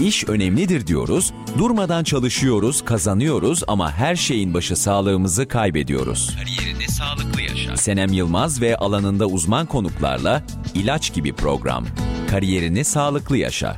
[0.00, 6.36] İş önemlidir diyoruz, durmadan çalışıyoruz, kazanıyoruz ama her şeyin başı sağlığımızı kaybediyoruz.
[6.38, 7.76] Kariyerinde sağlıklı yaşa.
[7.76, 10.42] Senem Yılmaz ve alanında uzman konuklarla
[10.74, 11.86] ilaç gibi program.
[12.30, 13.76] Kariyerini sağlıklı yaşa.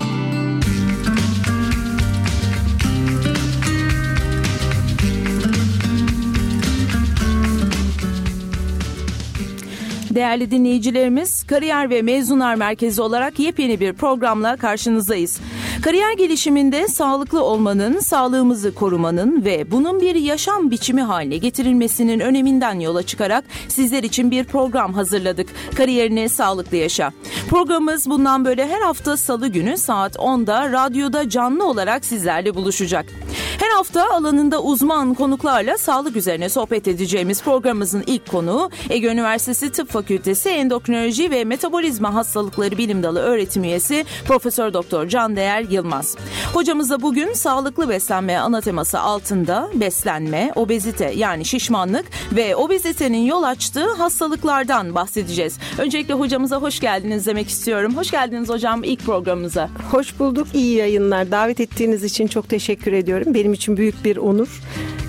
[10.15, 15.40] Değerli dinleyicilerimiz, Kariyer ve Mezunlar Merkezi olarak yepyeni bir programla karşınızdayız.
[15.84, 23.02] Kariyer gelişiminde sağlıklı olmanın, sağlığımızı korumanın ve bunun bir yaşam biçimi haline getirilmesinin öneminden yola
[23.02, 25.48] çıkarak sizler için bir program hazırladık.
[25.76, 27.12] Kariyerini sağlıklı yaşa.
[27.50, 33.06] Programımız bundan böyle her hafta salı günü saat 10'da radyoda canlı olarak sizlerle buluşacak.
[33.58, 39.91] Her hafta alanında uzman konuklarla sağlık üzerine sohbet edeceğimiz programımızın ilk konuğu Ege Üniversitesi Tıp
[39.91, 46.17] Fakültesi Endokrinoloji ve Metabolizma Hastalıkları Bilim Dalı öğretim üyesi Profesör Doktor Can Değer Yılmaz.
[46.53, 53.92] Hocamızla bugün sağlıklı beslenme ana teması altında beslenme, obezite yani şişmanlık ve obezitenin yol açtığı
[53.92, 55.58] hastalıklardan bahsedeceğiz.
[55.78, 57.97] Öncelikle hocamıza hoş geldiniz demek istiyorum.
[57.97, 59.70] Hoş geldiniz hocam ilk programımıza.
[59.91, 60.47] Hoş bulduk.
[60.55, 61.31] İyi yayınlar.
[61.31, 63.34] Davet ettiğiniz için çok teşekkür ediyorum.
[63.34, 64.62] Benim için büyük bir onur.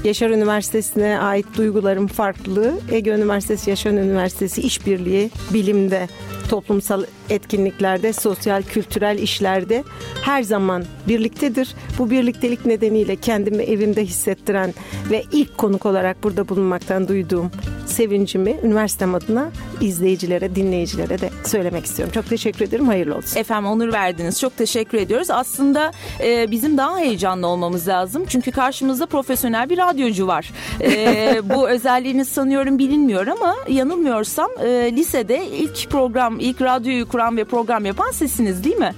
[0.04, 2.74] Yaşar Üniversitesi'ne ait duygularım farklı.
[2.92, 6.08] Ege Üniversitesi, Yaşar Üniversitesi işbirliği bilimde
[6.50, 9.84] toplumsal etkinliklerde, sosyal, kültürel işlerde
[10.22, 11.76] her zaman birliktedir.
[12.00, 14.74] Bu birliktelik nedeniyle kendimi evimde hissettiren
[15.12, 17.52] ve ilk konuk olarak burada bulunmaktan duyduğum
[17.86, 22.12] sevincimi üniversitem adına izleyicilere, dinleyicilere de söylemek istiyorum.
[22.14, 22.88] Çok teşekkür ederim.
[22.88, 23.40] Hayırlı olsun.
[23.40, 24.40] Efendim onur verdiniz.
[24.40, 25.30] Çok teşekkür ediyoruz.
[25.30, 25.92] Aslında
[26.24, 28.26] e, bizim daha heyecanlı olmamız lazım.
[28.28, 30.52] Çünkü karşımızda profesyonel bir radyocu var.
[30.82, 37.44] E, bu özelliğiniz sanıyorum bilinmiyor ama yanılmıyorsam e, lisede ilk program, ilk radyoyu kuran ve
[37.44, 38.94] program yapan sizsiniz değil mi?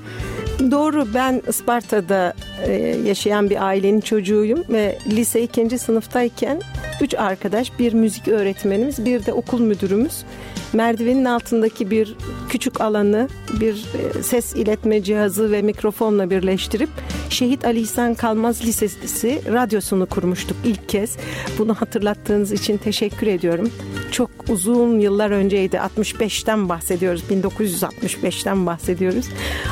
[0.71, 2.33] Doğru ben Isparta'da
[2.67, 2.73] e,
[3.05, 6.61] yaşayan bir ailenin çocuğuyum ve lise ikinci sınıftayken
[7.01, 10.23] üç arkadaş bir müzik öğretmenimiz bir de okul müdürümüz
[10.73, 12.15] merdivenin altındaki bir
[12.49, 13.27] küçük alanı
[13.59, 16.89] bir e, ses iletme cihazı ve mikrofonla birleştirip
[17.29, 21.17] Şehit Ali İhsan Kalmaz Lisesi radyosunu kurmuştuk ilk kez.
[21.57, 23.71] Bunu hatırlattığınız için teşekkür ediyorum.
[24.11, 25.75] Çok uzun yıllar önceydi.
[25.75, 27.23] 65'ten bahsediyoruz.
[27.31, 29.25] 1965'ten bahsediyoruz.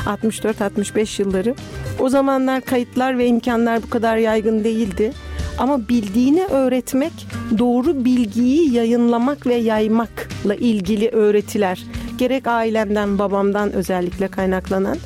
[0.06, 1.54] 64-65 yılları.
[1.98, 5.12] O zamanlar kayıtlar ve imkanlar bu kadar yaygın değildi.
[5.58, 7.12] Ama bildiğini öğretmek,
[7.58, 11.84] doğru bilgiyi yayınlamak ve yaymakla ilgili öğretiler.
[12.18, 14.96] Gerek ailemden, babamdan özellikle kaynaklanan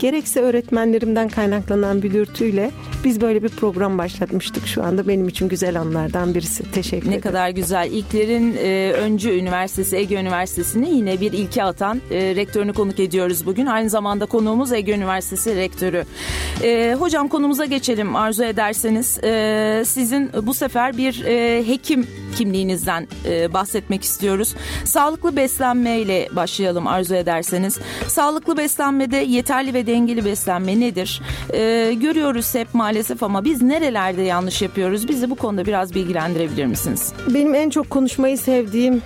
[0.00, 2.70] gerekse öğretmenlerimden kaynaklanan bir dürtüyle
[3.04, 4.66] biz böyle bir program başlatmıştık.
[4.66, 6.72] Şu anda benim için güzel anlardan birisi.
[6.72, 7.16] Teşekkür ne ederim.
[7.16, 7.90] Ne kadar güzel.
[7.92, 13.66] İlklerin e, öncü üniversitesi Ege Üniversitesi'ni yine bir ilke atan e, rektörünü konuk ediyoruz bugün.
[13.66, 16.04] Aynı zamanda konuğumuz Ege Üniversitesi rektörü.
[16.62, 19.24] E, hocam konumuza geçelim arzu ederseniz.
[19.24, 22.06] E, sizin bu sefer bir e, hekim
[22.36, 24.54] kimliğinizden e, bahsetmek istiyoruz.
[24.84, 27.78] Sağlıklı beslenmeyle başlayalım arzu ederseniz.
[28.08, 31.22] Sağlıklı beslenmede yeterli ve dengeli beslenme nedir?
[31.52, 32.89] E, görüyoruz hep maalesef
[33.22, 35.08] ama biz nerelerde yanlış yapıyoruz?
[35.08, 37.12] Bizi bu konuda biraz bilgilendirebilir misiniz?
[37.34, 39.02] Benim en çok konuşmayı sevdiğim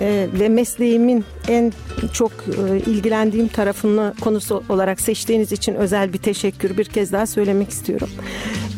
[0.00, 1.72] e, ve mesleğimin en
[2.12, 7.70] çok e, ilgilendiğim tarafını konusu olarak seçtiğiniz için özel bir teşekkür bir kez daha söylemek
[7.70, 8.08] istiyorum.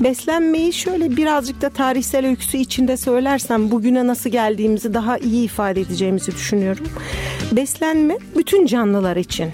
[0.00, 6.32] Beslenmeyi şöyle birazcık da tarihsel öyküsü içinde söylersem bugüne nasıl geldiğimizi daha iyi ifade edeceğimizi
[6.32, 6.84] düşünüyorum.
[7.52, 9.50] Beslenme bütün canlılar için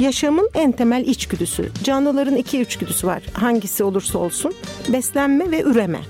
[0.00, 1.68] yaşamın en temel içgüdüsü.
[1.84, 3.22] Canlıların iki içgüdüsü var.
[3.32, 4.54] Hangisi olursa olsun.
[4.88, 6.00] Beslenme ve üreme.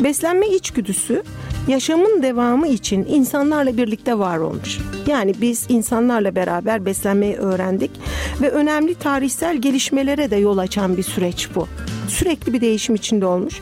[0.00, 1.22] Beslenme içgüdüsü
[1.68, 4.78] yaşamın devamı için insanlarla birlikte var olmuş.
[5.06, 7.90] Yani biz insanlarla beraber beslenmeyi öğrendik
[8.40, 11.68] ve önemli tarihsel gelişmelere de yol açan bir süreç bu.
[12.08, 13.60] Sürekli bir değişim içinde olmuş.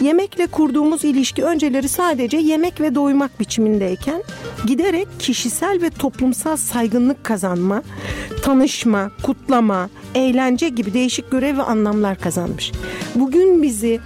[0.00, 4.22] Yemekle kurduğumuz ilişki önceleri sadece yemek ve doymak biçimindeyken
[4.66, 7.82] giderek kişisel ve toplumsal saygınlık kazanma,
[8.42, 12.72] tanışma, kutlama, eğlence gibi değişik görev ve anlamlar kazanmış.
[13.14, 14.00] Bugün bizi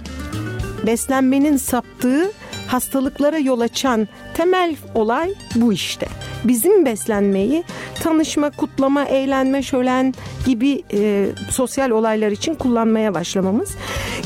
[0.87, 2.31] beslenmenin saptığı
[2.73, 6.07] hastalıklara yol açan temel olay bu işte.
[6.43, 7.63] Bizim beslenmeyi
[8.03, 10.13] tanışma, kutlama, eğlenme, şölen
[10.45, 13.75] gibi e, sosyal olaylar için kullanmaya başlamamız.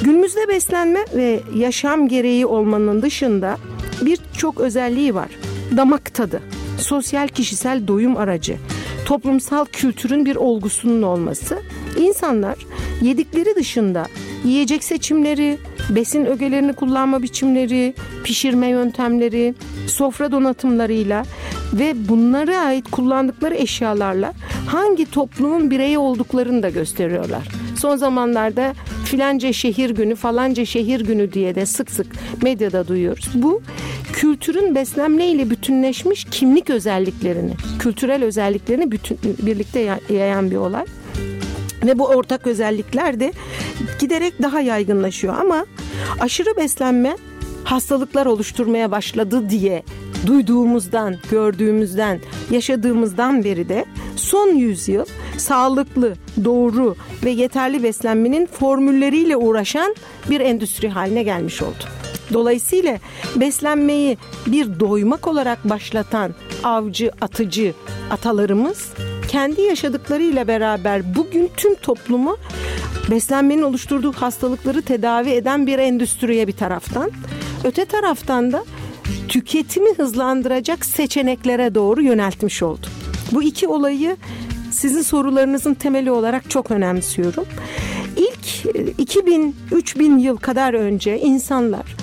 [0.03, 3.57] Günümüzde beslenme ve yaşam gereği olmanın dışında
[4.01, 5.29] birçok özelliği var.
[5.77, 6.41] Damak tadı,
[6.77, 8.57] sosyal kişisel doyum aracı,
[9.05, 11.59] toplumsal kültürün bir olgusunun olması.
[11.97, 12.57] İnsanlar
[13.01, 14.05] yedikleri dışında
[14.45, 15.57] yiyecek seçimleri,
[15.89, 17.93] besin ögelerini kullanma biçimleri,
[18.23, 19.53] pişirme yöntemleri,
[19.87, 21.23] sofra donatımlarıyla
[21.73, 24.33] ve bunlara ait kullandıkları eşyalarla
[24.67, 27.47] hangi toplumun bireyi olduklarını da gösteriyorlar.
[27.77, 28.73] Son zamanlarda
[29.05, 32.07] filanca şehir günü falanca şehir günü diye de sık sık
[32.43, 33.29] medyada duyuyoruz.
[33.33, 33.61] Bu
[34.13, 40.85] kültürün beslenme ile bütünleşmiş kimlik özelliklerini, kültürel özelliklerini bütün, birlikte yayan bir olay.
[41.83, 43.33] Ve bu ortak özellikler de
[44.00, 45.65] giderek daha yaygınlaşıyor ama
[46.19, 47.18] aşırı beslenme
[47.63, 49.83] hastalıklar oluşturmaya başladı diye
[50.25, 52.19] duyduğumuzdan, gördüğümüzden,
[52.51, 53.85] yaşadığımızdan beri de
[54.15, 55.06] son yüzyıl
[55.38, 56.13] sağlıklı,
[56.45, 56.95] doğru
[57.25, 59.95] ve yeterli beslenmenin formülleriyle uğraşan
[60.30, 61.83] bir endüstri haline gelmiş oldu.
[62.33, 63.00] Dolayısıyla
[63.35, 67.73] beslenmeyi bir doymak olarak başlatan avcı, atıcı
[68.12, 68.89] atalarımız
[69.27, 72.38] kendi yaşadıklarıyla beraber bugün tüm toplumu
[73.12, 77.12] beslenmenin oluşturduğu hastalıkları tedavi eden bir endüstriye bir taraftan,
[77.63, 78.63] öte taraftan da
[79.27, 82.88] tüketimi hızlandıracak seçeneklere doğru yöneltmiş oldu.
[83.31, 84.18] Bu iki olayı
[84.71, 87.45] sizin sorularınızın temeli olarak çok önemsiyorum.
[88.18, 88.65] İlk
[89.00, 91.95] 2000-3000 yıl kadar önce insanlar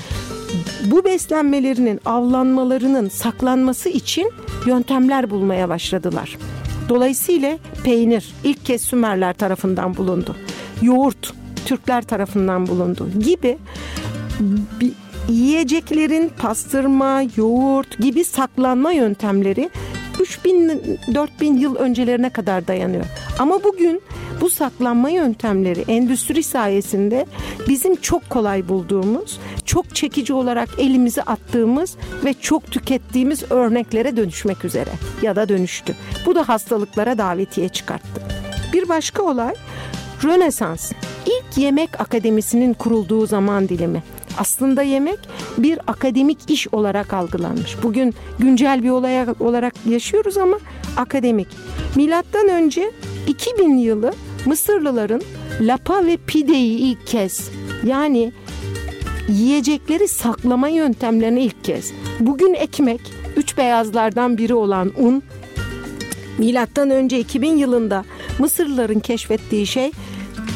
[0.84, 4.30] bu beslenmelerinin avlanmalarının saklanması için
[4.66, 6.38] yöntemler bulmaya başladılar.
[6.88, 10.36] Dolayısıyla peynir ilk kez Sümerler tarafından bulundu.
[10.82, 11.34] Yoğurt
[11.66, 13.58] Türkler tarafından bulundu gibi
[15.28, 19.70] yiyeceklerin pastırma, yoğurt gibi saklanma yöntemleri
[20.18, 23.04] 3000-4000 yıl öncelerine kadar dayanıyor.
[23.38, 24.02] Ama bugün
[24.44, 27.26] bu saklanma yöntemleri endüstri sayesinde
[27.68, 34.90] bizim çok kolay bulduğumuz, çok çekici olarak elimizi attığımız ve çok tükettiğimiz örneklere dönüşmek üzere
[35.22, 35.94] ya da dönüştü.
[36.26, 38.22] Bu da hastalıklara davetiye çıkarttı.
[38.72, 39.54] Bir başka olay
[40.24, 40.92] Rönesans.
[41.26, 44.02] İlk yemek akademisinin kurulduğu zaman dilimi.
[44.38, 45.18] Aslında yemek
[45.58, 47.76] bir akademik iş olarak algılanmış.
[47.82, 50.58] Bugün güncel bir olay olarak yaşıyoruz ama
[50.96, 51.48] akademik.
[51.96, 52.92] Milattan önce
[53.26, 54.12] 2000 yılı
[54.46, 55.22] Mısırlıların
[55.60, 57.50] lapa ve pideyi ilk kez
[57.84, 58.32] yani
[59.28, 61.92] yiyecekleri saklama yöntemlerini ilk kez.
[62.20, 63.00] Bugün ekmek,
[63.36, 65.22] üç beyazlardan biri olan un,
[66.38, 68.04] milattan önce 2000 yılında
[68.38, 69.90] Mısırlıların keşfettiği şey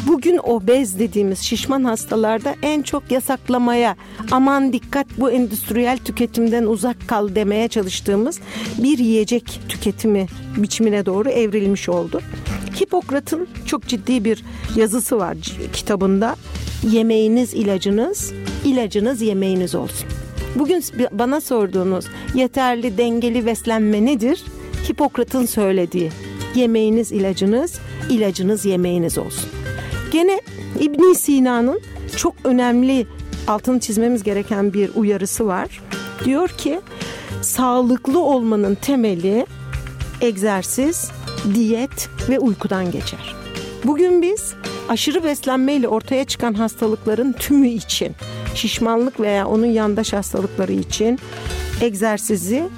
[0.07, 3.97] Bugün obez dediğimiz şişman hastalarda en çok yasaklamaya
[4.31, 8.41] aman dikkat bu endüstriyel tüketimden uzak kal demeye çalıştığımız
[8.79, 10.27] bir yiyecek tüketimi
[10.57, 12.21] biçimine doğru evrilmiş oldu.
[12.81, 14.45] Hipokrat'ın çok ciddi bir
[14.77, 15.37] yazısı var
[15.73, 16.37] kitabında.
[16.91, 18.33] Yemeğiniz ilacınız,
[18.65, 20.09] ilacınız yemeğiniz olsun.
[20.55, 22.05] Bugün bana sorduğunuz
[22.35, 24.45] yeterli dengeli beslenme nedir?
[24.91, 26.11] Hipokrat'ın söylediği
[26.55, 27.79] yemeğiniz ilacınız,
[28.11, 29.51] ilacınız yemeğiniz olsun.
[30.13, 30.41] Gene
[30.81, 31.81] İbn Sina'nın
[32.17, 33.07] çok önemli
[33.49, 35.83] altını çizmemiz gereken bir uyarısı var.
[36.25, 36.81] Diyor ki
[37.43, 39.47] sağlıklı olmanın temeli
[40.21, 41.11] egzersiz,
[41.55, 43.35] diyet ve uykudan geçer.
[43.85, 44.55] Bugün biz
[44.89, 48.15] aşırı beslenmeyle ortaya çıkan hastalıkların tümü için,
[48.55, 51.19] şişmanlık veya onun yandaş hastalıkları için
[51.81, 52.69] egzersizi,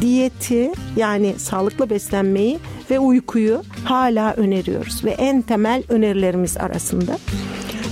[0.00, 2.58] diyeti yani sağlıklı beslenmeyi
[2.90, 7.18] ve uykuyu hala öneriyoruz ve en temel önerilerimiz arasında.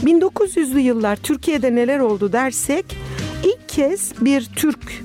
[0.05, 2.85] 1900'lü yıllar Türkiye'de neler oldu dersek
[3.45, 5.05] ilk kez bir Türk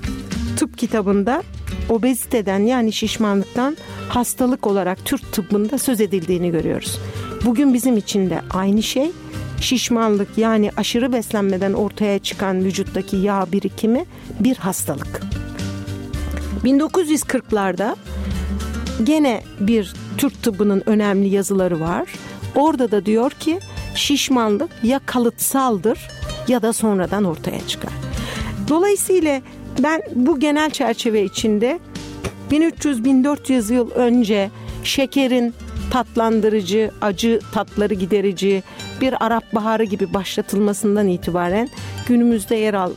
[0.58, 1.44] tıp kitabında
[1.90, 3.78] obeziteden yani şişmanlıktan
[4.10, 7.00] hastalık olarak Türk tıbbında söz edildiğini görüyoruz.
[7.46, 9.12] Bugün bizim için de aynı şey
[9.62, 14.06] şişmanlık yani aşırı beslenmeden ortaya çıkan vücuttaki yağ birikimi
[14.39, 15.22] bir hastalık.
[16.63, 17.96] 1940'larda
[19.04, 22.08] gene bir Türk tıbbının önemli yazıları var.
[22.56, 23.60] Orada da diyor ki
[23.96, 26.00] şişmanlık ya kalıtsaldır
[26.48, 27.94] ya da sonradan ortaya çıkar.
[28.70, 29.42] Dolayısıyla
[29.80, 31.80] ben bu genel çerçeve içinde
[32.53, 34.50] 1300-1400 yıl önce
[34.83, 35.53] şekerin
[35.91, 38.63] tatlandırıcı, acı tatları giderici
[39.01, 41.69] bir Arap Baharı gibi başlatılmasından itibaren
[42.07, 42.91] günümüzde yer al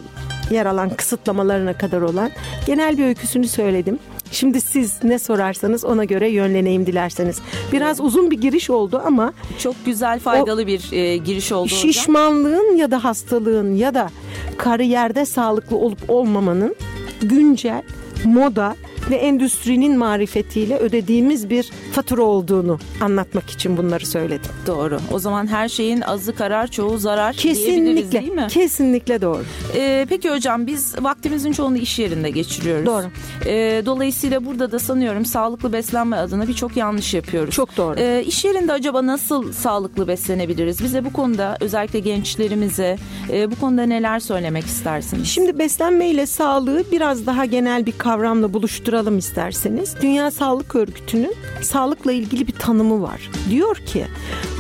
[0.50, 2.30] yer alan kısıtlamalarına kadar olan
[2.66, 3.98] genel bir öyküsünü söyledim.
[4.30, 7.38] Şimdi siz ne sorarsanız ona göre yönleneyim dilerseniz.
[7.72, 11.78] Biraz uzun bir giriş oldu ama çok güzel faydalı o, bir e, giriş oldu hocam.
[11.78, 14.10] Şişmanlığın ya da hastalığın ya da
[14.58, 16.76] kariyerde sağlıklı olup olmamanın
[17.20, 17.82] güncel
[18.24, 18.76] moda
[19.10, 24.50] ve endüstrinin marifetiyle ödediğimiz bir fatura olduğunu anlatmak için bunları söyledim.
[24.66, 25.00] Doğru.
[25.12, 28.46] O zaman her şeyin azı karar çoğu zarar kesinlikle, değil mi?
[28.50, 29.42] Kesinlikle doğru.
[29.76, 32.86] Ee, peki hocam biz vaktimizin çoğunu iş yerinde geçiriyoruz.
[32.86, 33.04] Doğru.
[33.46, 37.54] Ee, dolayısıyla burada da sanıyorum sağlıklı beslenme adına birçok yanlış yapıyoruz.
[37.54, 37.96] Çok doğru.
[37.98, 40.84] Ee, iş yerinde acaba nasıl sağlıklı beslenebiliriz?
[40.84, 42.96] Bize bu konuda özellikle gençlerimize
[43.32, 45.28] e, bu konuda neler söylemek istersiniz?
[45.28, 49.94] Şimdi beslenme ile sağlığı biraz daha genel bir kavramla buluşturalım konuşturalım isterseniz.
[50.02, 53.30] Dünya Sağlık Örgütü'nün sağlıkla ilgili bir tanımı var.
[53.50, 54.06] Diyor ki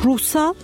[0.04, 0.54] ruhsal,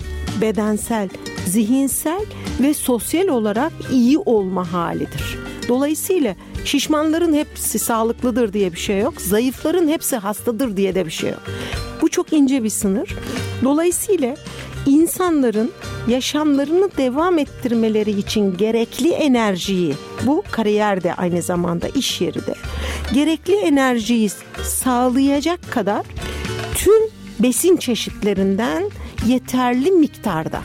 [0.41, 1.09] bedensel,
[1.47, 2.25] zihinsel
[2.61, 5.39] ve sosyal olarak iyi olma halidir.
[5.69, 9.21] Dolayısıyla şişmanların hepsi sağlıklıdır diye bir şey yok.
[9.21, 11.43] Zayıfların hepsi hastadır diye de bir şey yok.
[12.03, 13.15] Bu çok ince bir sınır.
[13.65, 14.37] Dolayısıyla
[14.87, 15.71] insanların
[16.09, 19.95] yaşamlarını devam ettirmeleri için gerekli enerjiyi
[20.27, 22.55] bu kariyer de aynı zamanda iş yeri de
[23.13, 24.31] gerekli enerjiyi
[24.63, 26.07] sağlayacak kadar
[26.75, 27.03] tüm
[27.41, 28.91] besin çeşitlerinden
[29.27, 30.63] yeterli miktarda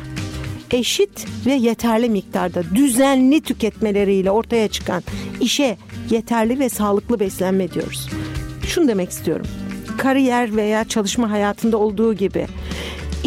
[0.71, 5.03] eşit ve yeterli miktarda düzenli tüketmeleriyle ortaya çıkan
[5.39, 5.77] işe
[6.09, 8.09] yeterli ve sağlıklı beslenme diyoruz.
[8.67, 9.45] Şunu demek istiyorum.
[9.97, 12.47] Kariyer veya çalışma hayatında olduğu gibi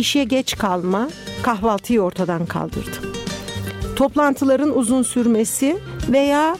[0.00, 1.08] işe geç kalma
[1.42, 3.10] kahvaltıyı ortadan kaldırdı.
[3.96, 5.76] Toplantıların uzun sürmesi
[6.08, 6.56] veya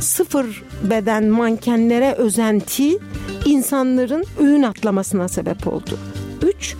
[0.00, 2.98] sıfır beden mankenlere özenti
[3.44, 5.98] insanların öğün atlamasına sebep oldu.
[6.42, 6.76] 3.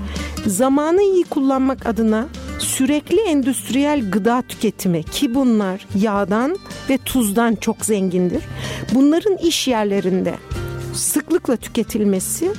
[0.47, 2.29] Zamanı iyi kullanmak adına
[2.59, 6.59] sürekli endüstriyel gıda tüketimi ki bunlar yağdan
[6.91, 8.43] ve tuzdan çok zengindir.
[8.95, 10.35] Bunların iş yerlerinde
[10.95, 12.53] sıklıkla tüketilmesi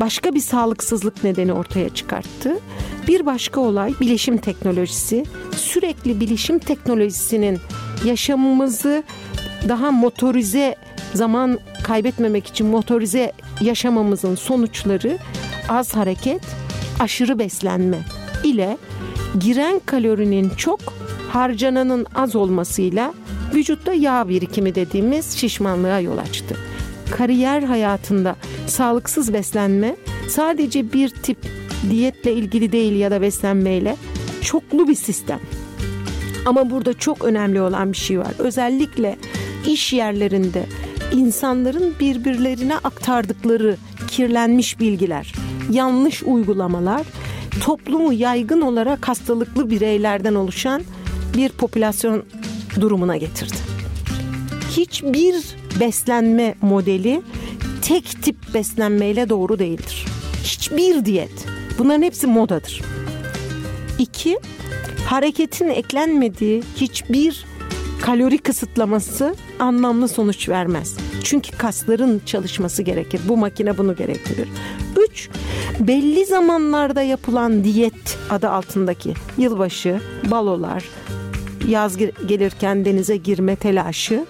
[0.00, 2.58] başka bir sağlıksızlık nedeni ortaya çıkarttı.
[3.08, 5.24] Bir başka olay bilişim teknolojisi.
[5.56, 7.58] Sürekli bilişim teknolojisinin
[8.04, 9.02] yaşamımızı
[9.68, 10.76] daha motorize
[11.14, 15.18] zaman kaybetmemek için motorize yaşamamızın sonuçları
[15.68, 16.42] az hareket,
[17.00, 17.98] aşırı beslenme
[18.44, 18.78] ile
[19.40, 20.80] giren kalorinin çok,
[21.32, 23.14] harcananın az olmasıyla
[23.54, 26.56] vücutta yağ birikimi dediğimiz şişmanlığa yol açtı.
[27.10, 28.36] Kariyer hayatında
[28.66, 29.96] sağlıksız beslenme
[30.28, 31.38] sadece bir tip
[31.90, 33.96] diyetle ilgili değil ya da beslenmeyle
[34.42, 35.40] çoklu bir sistem.
[36.46, 38.32] Ama burada çok önemli olan bir şey var.
[38.38, 39.16] Özellikle
[39.66, 40.66] iş yerlerinde
[41.12, 43.76] insanların birbirlerine aktardıkları
[44.08, 45.32] kirlenmiş bilgiler,
[45.70, 47.06] yanlış uygulamalar
[47.60, 50.82] toplumu yaygın olarak hastalıklı bireylerden oluşan
[51.36, 52.22] bir popülasyon
[52.80, 53.69] durumuna getirdi.
[54.70, 55.34] Hiçbir
[55.80, 57.22] beslenme modeli
[57.82, 60.06] tek tip beslenmeyle doğru değildir.
[60.44, 61.46] Hiçbir diyet.
[61.78, 62.80] Bunların hepsi modadır.
[63.98, 64.38] İki,
[65.06, 67.44] hareketin eklenmediği hiçbir
[68.02, 70.96] kalori kısıtlaması anlamlı sonuç vermez.
[71.24, 73.20] Çünkü kasların çalışması gerekir.
[73.28, 74.48] Bu makine bunu gerektirir.
[75.08, 75.28] Üç,
[75.80, 80.00] belli zamanlarda yapılan diyet adı altındaki yılbaşı,
[80.30, 80.84] balolar,
[81.70, 81.96] yaz
[82.26, 84.26] gelirken denize girme telaşı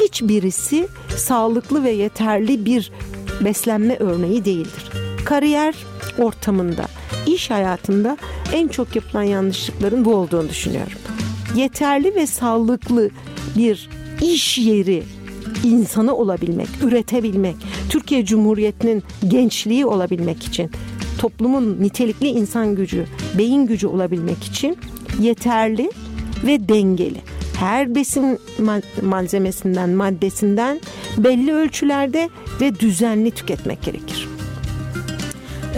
[0.00, 2.92] hiçbirisi sağlıklı ve yeterli bir
[3.40, 4.90] beslenme örneği değildir.
[5.24, 5.74] Kariyer
[6.18, 6.84] ortamında,
[7.26, 8.16] iş hayatında
[8.52, 10.98] en çok yapılan yanlışlıkların bu olduğunu düşünüyorum.
[11.56, 13.10] Yeterli ve sağlıklı
[13.56, 13.88] bir
[14.22, 15.02] iş yeri
[15.64, 17.56] insanı olabilmek, üretebilmek,
[17.88, 20.70] Türkiye Cumhuriyeti'nin gençliği olabilmek için,
[21.18, 23.06] toplumun nitelikli insan gücü,
[23.38, 24.76] beyin gücü olabilmek için
[25.20, 25.90] yeterli
[26.44, 27.20] ve dengeli.
[27.58, 28.38] Her besin
[29.02, 30.80] malzemesinden, maddesinden
[31.18, 32.28] belli ölçülerde
[32.60, 34.28] ve düzenli tüketmek gerekir.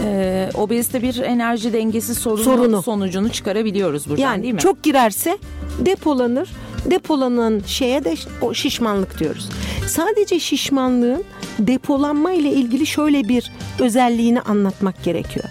[0.03, 4.59] Ee, obezite bir enerji dengesi sorunu, sorunu sonucunu çıkarabiliyoruz buradan yani değil mi?
[4.59, 5.37] Çok girerse
[5.79, 6.49] depolanır.
[6.91, 9.49] Depolanan şeye de o şişmanlık diyoruz.
[9.87, 11.23] Sadece şişmanlığın
[11.59, 15.45] depolanma ile ilgili şöyle bir özelliğini anlatmak gerekiyor.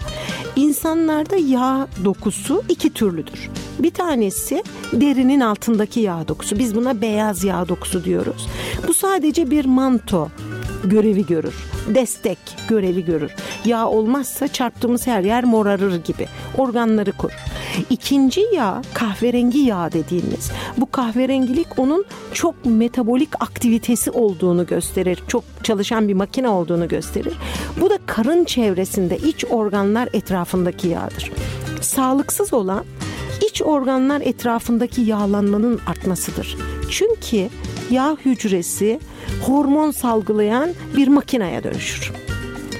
[0.55, 3.49] İnsanlarda yağ dokusu iki türlüdür.
[3.79, 6.59] Bir tanesi derinin altındaki yağ dokusu.
[6.59, 8.47] Biz buna beyaz yağ dokusu diyoruz.
[8.87, 10.29] Bu sadece bir manto
[10.89, 11.55] görevi görür.
[11.87, 12.37] Destek
[12.67, 13.31] görevi görür.
[13.65, 16.27] Yağ olmazsa çarptığımız her yer morarır gibi.
[16.57, 17.33] Organları korur.
[17.89, 20.51] İkinci yağ kahverengi yağ dediğimiz.
[20.77, 25.23] Bu kahverengilik onun çok metabolik aktivitesi olduğunu gösterir.
[25.27, 27.33] Çok çalışan bir makine olduğunu gösterir.
[27.81, 31.31] Bu da karın çevresinde iç organlar etrafındaki yağdır.
[31.81, 32.85] Sağlıksız olan
[33.49, 36.57] iç organlar etrafındaki yağlanmanın artmasıdır.
[36.89, 37.49] Çünkü
[37.91, 38.99] yağ hücresi
[39.41, 42.11] hormon salgılayan bir makineye dönüşür.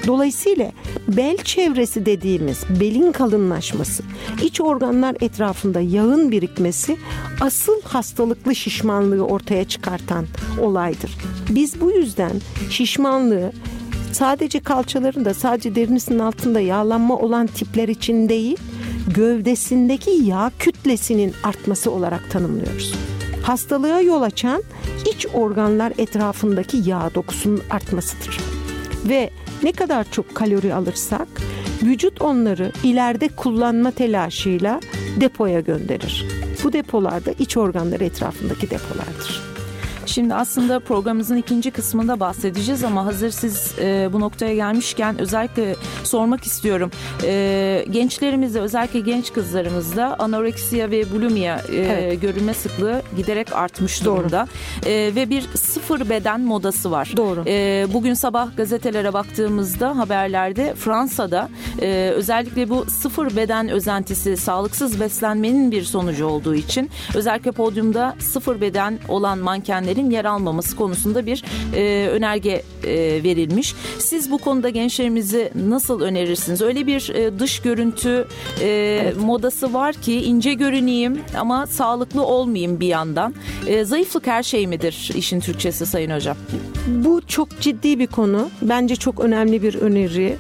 [0.08, 0.72] Dolayısıyla
[1.08, 4.04] bel çevresi dediğimiz belin kalınlaşması,
[4.44, 6.98] iç organlar etrafında yağın birikmesi
[7.42, 10.26] asıl hastalıklı şişmanlığı ortaya çıkartan
[10.62, 11.12] olaydır.
[11.50, 12.32] Biz bu yüzden
[12.70, 13.52] şişmanlığı
[14.12, 18.58] sadece kalçalarında, sadece derinizin altında yağlanma olan tipler için değil,
[19.16, 22.94] gövdesindeki yağ kütlesinin artması olarak tanımlıyoruz.
[23.46, 24.64] Hastalığa yol açan
[25.16, 28.40] iç organlar etrafındaki yağ dokusunun artmasıdır.
[29.10, 29.30] Ve
[29.64, 31.28] ne kadar çok kalori alırsak
[31.84, 34.80] vücut onları ileride kullanma telaşıyla
[35.22, 36.26] depoya gönderir.
[36.64, 39.55] Bu depolar da iç organlar etrafındaki depolardır.
[40.06, 46.44] Şimdi aslında programımızın ikinci kısmında bahsedeceğiz ama hazır siz e, bu noktaya gelmişken özellikle sormak
[46.44, 46.92] istiyorum.
[47.24, 52.22] E, gençlerimizde özellikle genç kızlarımızda anoreksiya ve bulimia e, evet.
[52.22, 54.48] görülme sıklığı giderek artmış durumda.
[54.86, 57.14] E, ve bir sıfır beden modası var.
[57.18, 57.44] Doğru.
[57.48, 61.50] E, bugün sabah gazetelere baktığımızda haberlerde Fransa'da
[61.82, 68.62] e, özellikle bu sıfır beden özentisi sağlıksız beslenmenin bir sonucu olduğu için özellikle podyumda sıfır
[68.62, 69.40] beden olan
[69.96, 71.44] mankenlerin yer almaması konusunda bir
[71.76, 73.76] e, önerge e, verilmiş.
[74.00, 76.62] Siz bu konuda gençlerimizi nasıl önerirsiniz?
[76.62, 78.28] Öyle bir e, dış görüntü
[78.62, 79.18] e, evet.
[79.18, 83.34] modası var ki ince görüneyim ama sağlıklı olmayayım bir yandan.
[83.68, 86.38] E, zayıflık her şey midir işin Türkçesi Sayın Hocam?
[86.88, 88.50] Bu çok ciddi bir konu.
[88.62, 90.36] Bence çok önemli bir öneri.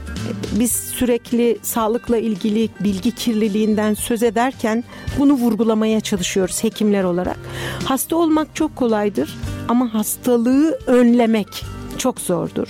[0.59, 4.83] Biz sürekli sağlıkla ilgili bilgi kirliliğinden söz ederken
[5.17, 7.37] bunu vurgulamaya çalışıyoruz hekimler olarak.
[7.83, 11.65] Hasta olmak çok kolaydır ama hastalığı önlemek
[11.97, 12.67] çok zordur.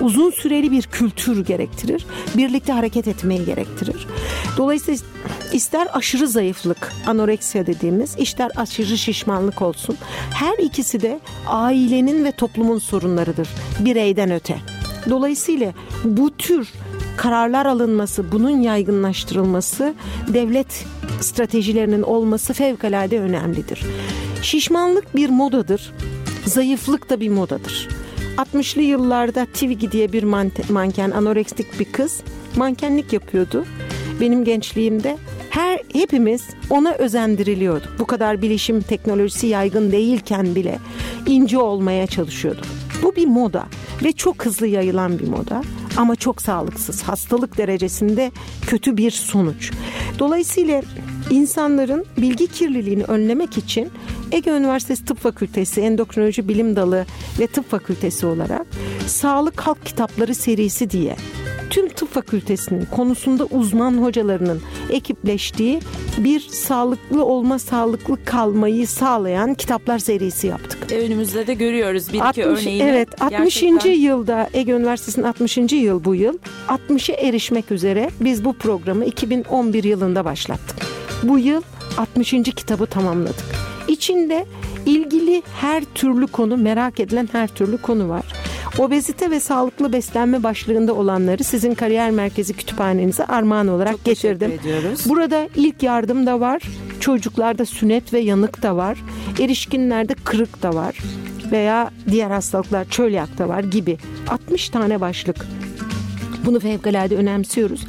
[0.00, 2.06] Uzun süreli bir kültür gerektirir.
[2.36, 4.06] Birlikte hareket etmeyi gerektirir.
[4.56, 5.00] Dolayısıyla
[5.52, 9.96] ister aşırı zayıflık, anoreksiya dediğimiz, ister aşırı şişmanlık olsun.
[10.30, 13.48] Her ikisi de ailenin ve toplumun sorunlarıdır.
[13.80, 14.58] Bireyden öte.
[15.10, 15.72] Dolayısıyla
[16.04, 16.72] bu tür
[17.18, 19.94] kararlar alınması, bunun yaygınlaştırılması,
[20.28, 20.86] devlet
[21.20, 23.82] stratejilerinin olması fevkalade önemlidir.
[24.42, 25.92] Şişmanlık bir modadır.
[26.44, 27.88] Zayıflık da bir modadır.
[28.36, 30.22] 60'lı yıllarda Twiggy diye bir
[30.70, 32.20] manken, anoreksik bir kız
[32.56, 33.64] mankenlik yapıyordu.
[34.20, 35.18] Benim gençliğimde
[35.50, 37.90] her hepimiz ona özendiriliyorduk.
[37.98, 40.78] Bu kadar bilişim teknolojisi yaygın değilken bile
[41.26, 42.64] ince olmaya çalışıyorduk.
[43.02, 43.66] Bu bir moda
[44.04, 45.62] ve çok hızlı yayılan bir moda
[45.98, 47.02] ama çok sağlıksız.
[47.02, 48.32] Hastalık derecesinde
[48.66, 49.72] kötü bir sonuç.
[50.18, 50.82] Dolayısıyla
[51.30, 53.90] insanların bilgi kirliliğini önlemek için
[54.32, 57.06] Ege Üniversitesi Tıp Fakültesi Endokrinoloji Bilim Dalı
[57.40, 58.66] ve Tıp Fakültesi olarak
[59.06, 61.16] Sağlık Halk Kitapları serisi diye
[61.70, 65.80] tüm tıp fakültesinin konusunda uzman hocalarının ekipleştiği
[66.18, 70.92] bir sağlıklı olma, sağlıklı kalmayı sağlayan kitaplar serisi yaptık.
[70.92, 72.82] Önümüzde de görüyoruz bir 60, iki örneğini.
[72.82, 73.60] Evet 60.
[73.60, 73.92] Gerçekten...
[73.92, 75.58] yılda Ege Üniversitesi'nin 60.
[75.72, 80.77] yıl bu yıl 60'ı erişmek üzere biz bu programı 2011 yılında başlattık.
[81.22, 81.62] Bu yıl
[81.98, 82.30] 60.
[82.30, 83.44] kitabı tamamladık.
[83.88, 84.46] İçinde
[84.86, 88.24] ilgili her türlü konu, merak edilen her türlü konu var.
[88.78, 94.50] Obezite ve sağlıklı beslenme başlığında olanları sizin kariyer merkezi kütüphanenize armağan olarak Çok getirdim.
[94.50, 95.04] Ediyoruz.
[95.08, 96.62] Burada ilk yardım da var.
[97.00, 98.98] Çocuklarda sünnet ve yanık da var.
[99.40, 100.98] Erişkinlerde kırık da var.
[101.52, 105.36] Veya diğer hastalıklar çölyak da var gibi 60 tane başlık.
[106.46, 107.86] Bunu fevkalade önemsiyoruz.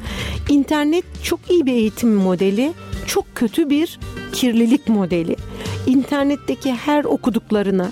[0.49, 2.73] İnternet çok iyi bir eğitim modeli,
[3.09, 3.99] çok kötü bir
[4.33, 5.35] kirlilik modeli.
[5.87, 7.91] İnternetteki her okuduklarını,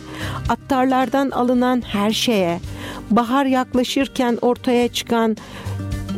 [0.50, 2.60] attarlardan alınan her şeye,
[3.12, 5.38] bahar yaklaşırken ortaya çıkan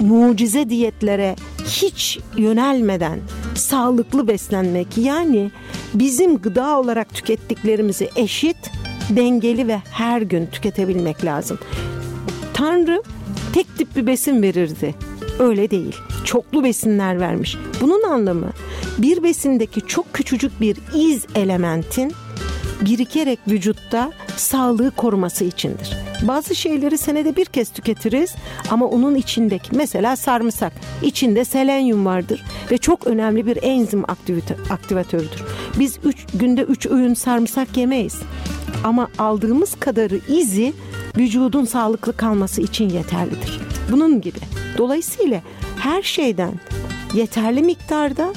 [0.01, 1.35] mucize diyetlere
[1.65, 3.19] hiç yönelmeden
[3.55, 5.51] sağlıklı beslenmek yani
[5.93, 8.71] bizim gıda olarak tükettiklerimizi eşit,
[9.09, 11.59] dengeli ve her gün tüketebilmek lazım.
[12.53, 13.03] Tanrı
[13.53, 14.95] tek tip bir besin verirdi.
[15.39, 15.95] Öyle değil.
[16.25, 17.57] Çoklu besinler vermiş.
[17.81, 18.49] Bunun anlamı
[18.97, 22.13] bir besindeki çok küçücük bir iz elementin
[22.81, 25.97] birikerek vücutta sağlığı koruması içindir.
[26.21, 28.35] Bazı şeyleri senede bir kez tüketiriz
[28.69, 30.73] ama onun içindeki mesela sarımsak
[31.03, 34.03] içinde selenyum vardır ve çok önemli bir enzim
[34.69, 35.43] aktivatörüdür.
[35.79, 38.15] Biz üç, günde 3 öğün sarımsak yemeyiz
[38.83, 40.73] ama aldığımız kadarı izi
[41.19, 43.59] vücudun sağlıklı kalması için yeterlidir.
[43.91, 44.39] Bunun gibi.
[44.77, 45.41] Dolayısıyla
[45.79, 46.53] her şeyden
[47.13, 48.33] yeterli miktarda,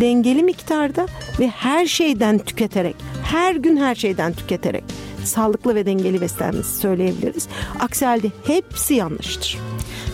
[0.00, 1.06] dengeli miktarda
[1.40, 4.84] ve her şeyden tüketerek, her gün her şeyden tüketerek
[5.24, 7.48] sağlıklı ve dengeli beslenmesi söyleyebiliriz.
[7.80, 9.58] Aksi halde hepsi yanlıştır.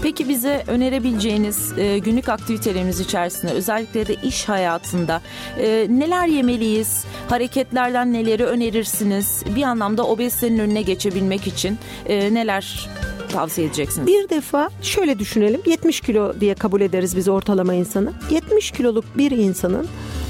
[0.02, 5.20] Peki bize önerebileceğiniz e, günlük aktivitelerimiz içerisinde özellikle de iş hayatında
[5.58, 7.04] e, neler yemeliyiz?
[7.28, 9.44] Hareketlerden neleri önerirsiniz?
[9.56, 12.88] Bir anlamda obezitenin önüne geçebilmek için e, neler
[13.32, 14.06] tavsiye edeceksiniz?
[14.06, 15.60] Bir defa şöyle düşünelim.
[15.66, 18.12] 70 kilo diye kabul ederiz biz ortalama insanı.
[18.30, 19.86] 70 kiloluk bir insanın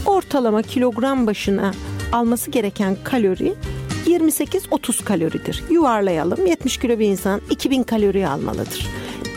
[0.06, 1.74] ortalama kilogram başına
[2.12, 3.54] alması gereken kalori
[4.06, 5.64] 28-30 kaloridir.
[5.70, 6.46] Yuvarlayalım.
[6.46, 8.86] 70 kilo bir insan 2000 kalori almalıdır.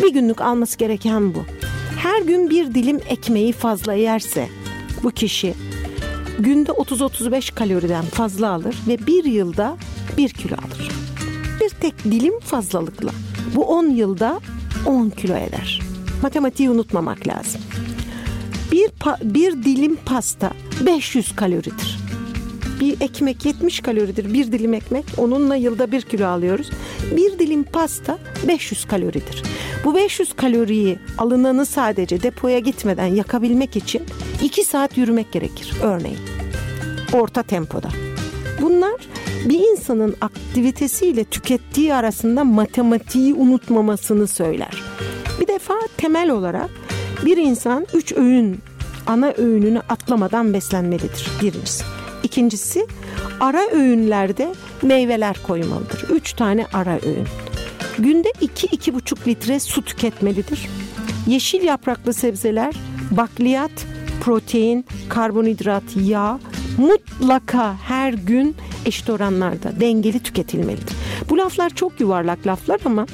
[0.03, 1.45] Bir günlük alması gereken bu.
[1.97, 4.49] Her gün bir dilim ekmeği fazla yerse
[5.03, 5.53] bu kişi
[6.39, 9.77] günde 30-35 kaloriden fazla alır ve bir yılda
[10.17, 10.91] 1 kilo alır.
[11.61, 13.11] Bir tek dilim fazlalıkla.
[13.55, 14.39] Bu 10 yılda
[14.85, 15.81] 10 kilo eder.
[16.21, 17.61] Matematiği unutmamak lazım.
[18.71, 18.91] Bir,
[19.23, 20.51] bir dilim pasta
[20.85, 21.96] 500 kaloridir.
[22.79, 24.33] Bir ekmek 70 kaloridir.
[24.33, 25.05] Bir dilim ekmek.
[25.17, 26.69] Onunla yılda bir kilo alıyoruz.
[27.15, 29.43] Bir dilim pasta 500 kaloridir.
[29.85, 34.01] Bu 500 kaloriyi alınanı sadece depoya gitmeden yakabilmek için
[34.43, 36.19] 2 saat yürümek gerekir örneğin.
[37.13, 37.89] Orta tempoda.
[38.61, 39.07] Bunlar
[39.45, 44.83] bir insanın aktivitesiyle tükettiği arasında matematiği unutmamasını söyler.
[45.41, 46.69] Bir defa temel olarak
[47.25, 48.59] bir insan 3 öğün
[49.07, 51.83] ana öğününü atlamadan beslenmelidir birincisi.
[52.27, 52.87] İkincisi
[53.39, 56.09] ara öğünlerde meyveler koymalıdır.
[56.09, 57.27] Üç tane ara öğün.
[57.99, 60.67] Günde 2-2,5 litre su tüketmelidir.
[61.27, 62.75] Yeşil yapraklı sebzeler,
[63.11, 63.71] bakliyat,
[64.21, 66.39] protein, karbonhidrat, yağ
[66.77, 70.95] mutlaka her gün eşit oranlarda dengeli tüketilmelidir.
[71.29, 73.05] Bu laflar çok yuvarlak laflar ama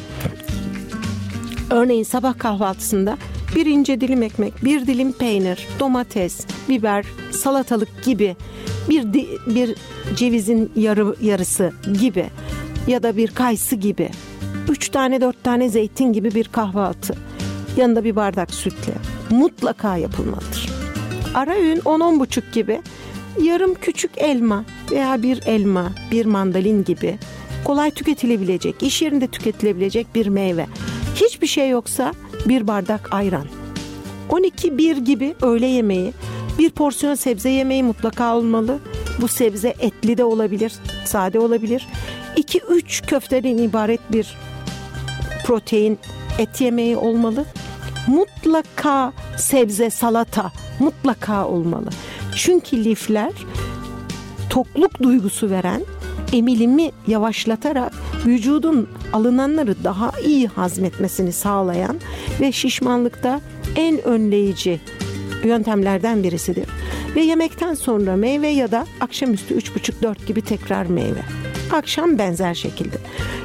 [1.69, 3.17] örneğin sabah kahvaltısında
[3.55, 8.35] bir ince dilim ekmek, bir dilim peynir, domates, biber, salatalık gibi
[8.89, 9.13] bir
[9.47, 9.75] bir
[10.15, 12.25] cevizin yarı yarısı gibi
[12.87, 14.09] ya da bir kayısı gibi
[14.69, 17.15] üç tane dört tane zeytin gibi bir kahvaltı
[17.77, 18.93] yanında bir bardak sütle
[19.29, 20.69] mutlaka yapılmalıdır.
[21.33, 22.81] Ara öğün 10 buçuk gibi
[23.41, 27.17] yarım küçük elma veya bir elma, bir mandalin gibi
[27.63, 30.67] kolay tüketilebilecek, iş yerinde tüketilebilecek bir meyve.
[31.15, 32.13] Hiçbir şey yoksa
[32.45, 33.45] bir bardak ayran.
[34.29, 36.13] 12-1 gibi öğle yemeği,
[36.59, 38.79] bir porsiyon sebze yemeği mutlaka olmalı.
[39.21, 40.73] Bu sebze etli de olabilir,
[41.05, 41.87] sade olabilir.
[42.37, 44.37] 2-3 köfteden ibaret bir
[45.45, 45.99] protein
[46.39, 47.45] et yemeği olmalı.
[48.07, 51.89] Mutlaka sebze salata mutlaka olmalı.
[52.35, 53.31] Çünkü lifler
[54.49, 55.81] tokluk duygusu veren,
[56.33, 57.93] emilimi yavaşlatarak
[58.25, 61.99] vücudun alınanları daha iyi hazmetmesini sağlayan
[62.41, 63.41] ve şişmanlıkta
[63.75, 64.81] en önleyici
[65.43, 66.65] yöntemlerden birisidir.
[67.15, 71.21] Ve yemekten sonra meyve ya da akşamüstü 3,5-4 gibi tekrar meyve.
[71.71, 72.97] Akşam benzer şekilde.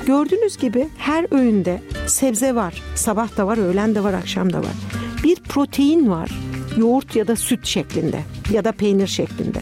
[0.07, 2.83] Gördüğünüz gibi her öğünde sebze var.
[2.95, 4.75] Sabah da var, öğlen de var, akşam da var.
[5.25, 6.31] Bir protein var.
[6.77, 8.21] Yoğurt ya da süt şeklinde
[8.53, 9.61] ya da peynir şeklinde.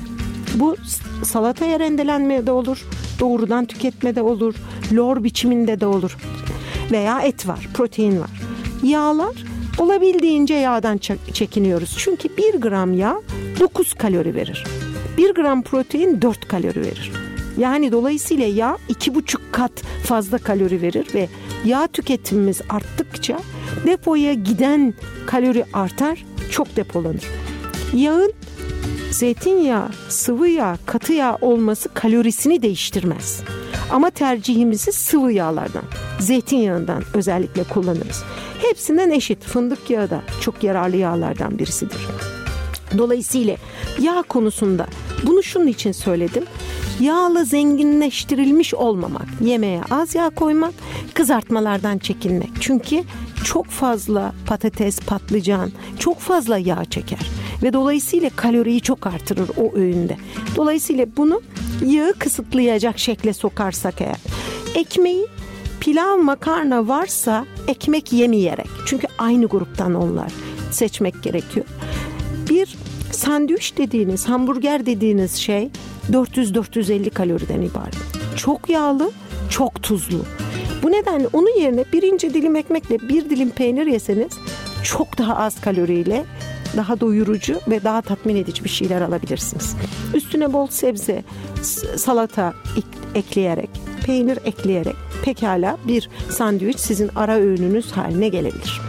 [0.54, 0.76] Bu
[1.24, 2.86] salataya rendelenme de olur,
[3.20, 4.54] doğrudan tüketme de olur,
[4.92, 6.16] lor biçiminde de olur.
[6.90, 8.30] Veya et var, protein var.
[8.82, 9.34] Yağlar
[9.78, 10.98] olabildiğince yağdan
[11.32, 11.94] çekiniyoruz.
[11.98, 13.20] Çünkü 1 gram yağ
[13.60, 14.64] 9 kalori verir.
[15.18, 17.12] 1 gram protein 4 kalori verir.
[17.58, 19.72] Yani dolayısıyla yağ iki buçuk kat
[20.04, 21.28] fazla kalori verir ve
[21.64, 23.38] yağ tüketimimiz arttıkça
[23.86, 24.94] depoya giden
[25.26, 27.24] kalori artar, çok depolanır.
[27.94, 28.32] Yağın
[29.10, 33.40] zeytinyağı, sıvı yağ, katı yağ olması kalorisini değiştirmez.
[33.90, 35.84] Ama tercihimizi sıvı yağlardan,
[36.20, 38.22] zeytinyağından özellikle kullanırız.
[38.62, 39.44] Hepsinden eşit.
[39.44, 41.98] Fındık yağı da çok yararlı yağlardan birisidir.
[42.98, 43.56] Dolayısıyla
[44.00, 44.86] yağ konusunda
[45.26, 46.44] bunu şunun için söyledim.
[47.00, 50.72] Yağla zenginleştirilmiş olmamak, yemeğe az yağ koymak,
[51.14, 52.50] kızartmalardan çekinmek.
[52.60, 53.02] Çünkü
[53.44, 57.30] çok fazla patates, patlıcan çok fazla yağ çeker
[57.62, 60.16] ve dolayısıyla kaloriyi çok artırır o öğünde.
[60.56, 61.42] Dolayısıyla bunu
[61.86, 64.16] yağı kısıtlayacak şekle sokarsak eğer
[64.74, 65.26] ekmeği
[65.86, 70.32] pilav makarna varsa ekmek yemeyerek çünkü aynı gruptan onlar
[70.70, 71.66] seçmek gerekiyor.
[72.50, 72.76] Bir
[73.12, 75.70] sandviç dediğiniz, hamburger dediğiniz şey
[76.10, 77.96] 400-450 kaloriden ibaret.
[78.36, 79.10] Çok yağlı,
[79.50, 80.24] çok tuzlu.
[80.82, 84.32] Bu nedenle onun yerine birinci dilim ekmekle bir dilim peynir yeseniz
[84.82, 86.24] çok daha az kaloriyle
[86.76, 89.76] daha doyurucu ve daha tatmin edici bir şeyler alabilirsiniz.
[90.14, 91.24] Üstüne bol sebze,
[91.96, 92.54] salata
[93.14, 93.70] ekleyerek,
[94.06, 98.80] peynir ekleyerek pekala bir sandviç sizin ara öğününüz haline gelebilir.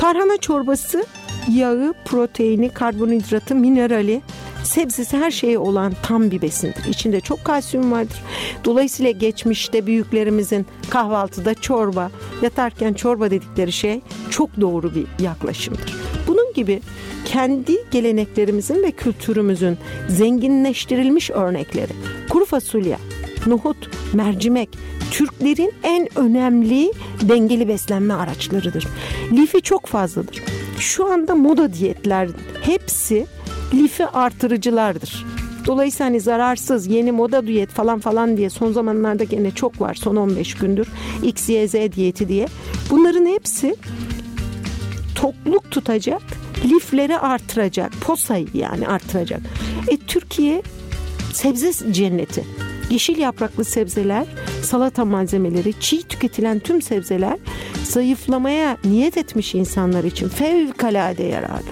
[0.00, 1.04] Tarhana çorbası
[1.52, 4.22] yağı, proteini, karbonhidratı, minerali,
[4.64, 6.84] sebzesi her şeye olan tam bir besindir.
[6.88, 8.22] İçinde çok kalsiyum vardır.
[8.64, 12.10] Dolayısıyla geçmişte büyüklerimizin kahvaltıda çorba,
[12.42, 15.94] yatarken çorba dedikleri şey çok doğru bir yaklaşımdır.
[16.26, 16.80] Bunun gibi
[17.24, 21.92] kendi geleneklerimizin ve kültürümüzün zenginleştirilmiş örnekleri.
[22.30, 22.98] Kuru fasulye,
[23.46, 24.78] nohut, mercimek,
[25.10, 28.86] Türklerin en önemli dengeli beslenme araçlarıdır.
[29.32, 30.42] Lifi çok fazladır.
[30.78, 32.28] Şu anda moda diyetler
[32.62, 33.26] hepsi
[33.74, 35.26] lifi artırıcılardır.
[35.66, 40.16] Dolayısıyla hani zararsız yeni moda diyet falan falan diye son zamanlarda gene çok var son
[40.16, 40.88] 15 gündür
[41.22, 42.46] X, Y, Z diyeti diye.
[42.90, 43.76] Bunların hepsi
[45.14, 46.22] tokluk tutacak,
[46.64, 49.40] lifleri artıracak, posayı yani artıracak.
[49.88, 50.62] E Türkiye
[51.32, 52.44] sebze cenneti.
[52.90, 54.26] Yeşil yapraklı sebzeler,
[54.62, 57.38] salata malzemeleri, çiğ tüketilen tüm sebzeler
[57.84, 61.70] zayıflamaya niyet etmiş insanlar için fevkalade yararlı.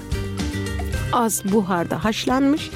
[1.13, 2.71] Az buharda haşlanmış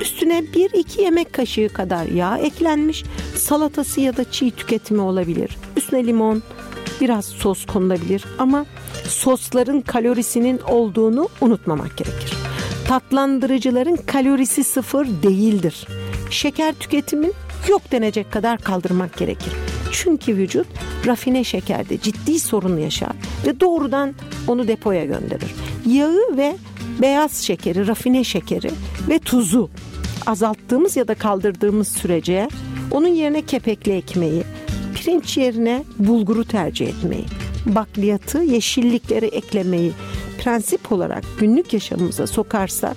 [0.00, 3.04] Üstüne bir iki yemek kaşığı kadar yağ eklenmiş.
[3.36, 5.56] Salatası ya da çiğ tüketimi olabilir.
[5.76, 6.42] Üstüne limon,
[7.00, 8.66] biraz sos konulabilir ama
[9.04, 12.32] sosların kalorisinin olduğunu unutmamak gerekir.
[12.88, 15.86] Tatlandırıcıların kalorisi sıfır değildir.
[16.30, 17.32] Şeker tüketimin
[17.68, 19.52] yok denecek kadar kaldırmak gerekir.
[19.92, 20.66] Çünkü vücut
[21.06, 23.12] rafine şekerde ciddi sorun yaşar
[23.46, 24.14] ve doğrudan
[24.46, 25.54] onu depoya gönderir.
[25.86, 26.56] Yağı ve
[27.02, 28.70] beyaz şekeri, rafine şekeri
[29.08, 29.70] ve tuzu
[30.26, 32.48] azalttığımız ya da kaldırdığımız sürece
[32.90, 34.42] onun yerine kepekli ekmeği,
[34.94, 37.24] pirinç yerine bulguru tercih etmeyi,
[37.66, 39.92] bakliyatı, yeşillikleri eklemeyi
[40.38, 42.96] prensip olarak günlük yaşamımıza sokarsak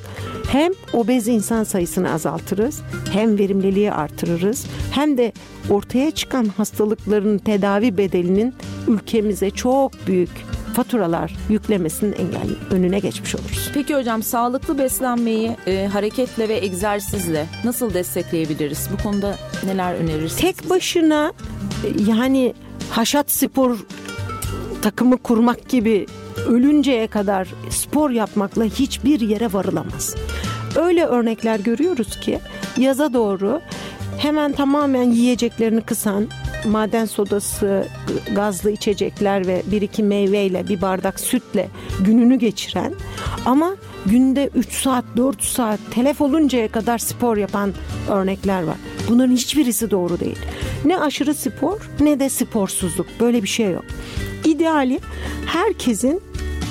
[0.52, 2.82] hem obez insan sayısını azaltırız,
[3.14, 5.32] hem verimliliği artırırız, hem de
[5.70, 8.54] ortaya çıkan hastalıkların tedavi bedelinin
[8.88, 10.30] ülkemize çok büyük
[10.74, 13.72] faturalar yüklemesinin engel önüne geçmiş oluruz.
[13.74, 18.90] Peki hocam sağlıklı beslenmeyi e, hareketle ve egzersizle nasıl destekleyebiliriz?
[18.94, 20.38] Bu konuda neler önerirsiniz?
[20.42, 21.34] Tek başına
[21.84, 22.54] e, yani
[22.90, 23.78] haşat spor
[24.82, 26.06] takımı kurmak gibi
[26.48, 30.16] ölünceye kadar spor yapmakla hiçbir yere varılamaz.
[30.75, 32.39] Öyle örnekler görüyoruz ki
[32.77, 33.62] yaza doğru
[34.17, 36.27] hemen tamamen yiyeceklerini kısan
[36.65, 37.86] maden sodası,
[38.36, 42.93] gazlı içecekler ve bir iki meyveyle bir bardak sütle gününü geçiren
[43.45, 47.73] ama günde 3 saat 4 saat telef oluncaya kadar spor yapan
[48.10, 48.77] örnekler var.
[49.10, 50.39] Bunların hiçbirisi doğru değil.
[50.86, 53.86] Ne aşırı spor ne de sporsuzluk böyle bir şey yok.
[54.45, 54.99] İdeali
[55.45, 56.21] herkesin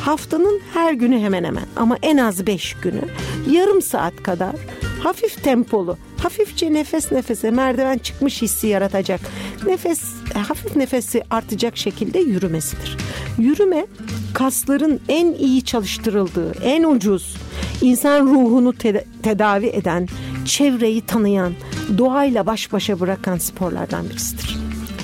[0.01, 3.03] haftanın her günü hemen hemen ama en az 5 günü
[3.51, 4.55] yarım saat kadar
[5.03, 9.21] hafif tempolu hafifçe nefes nefese merdiven çıkmış hissi yaratacak.
[9.67, 10.01] Nefes
[10.35, 12.97] hafif nefesi artacak şekilde yürümesidir.
[13.39, 13.87] Yürüme
[14.35, 17.37] kasların en iyi çalıştırıldığı, en ucuz,
[17.83, 20.09] insan ruhunu te- tedavi eden,
[20.45, 21.53] çevreyi tanıyan,
[21.99, 24.57] doğayla baş başa bırakan sporlardan birisidir.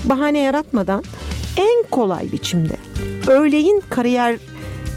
[0.04, 1.04] Bahane yaratmadan
[1.56, 2.76] en kolay biçimde
[3.26, 4.36] öğleyin kariyer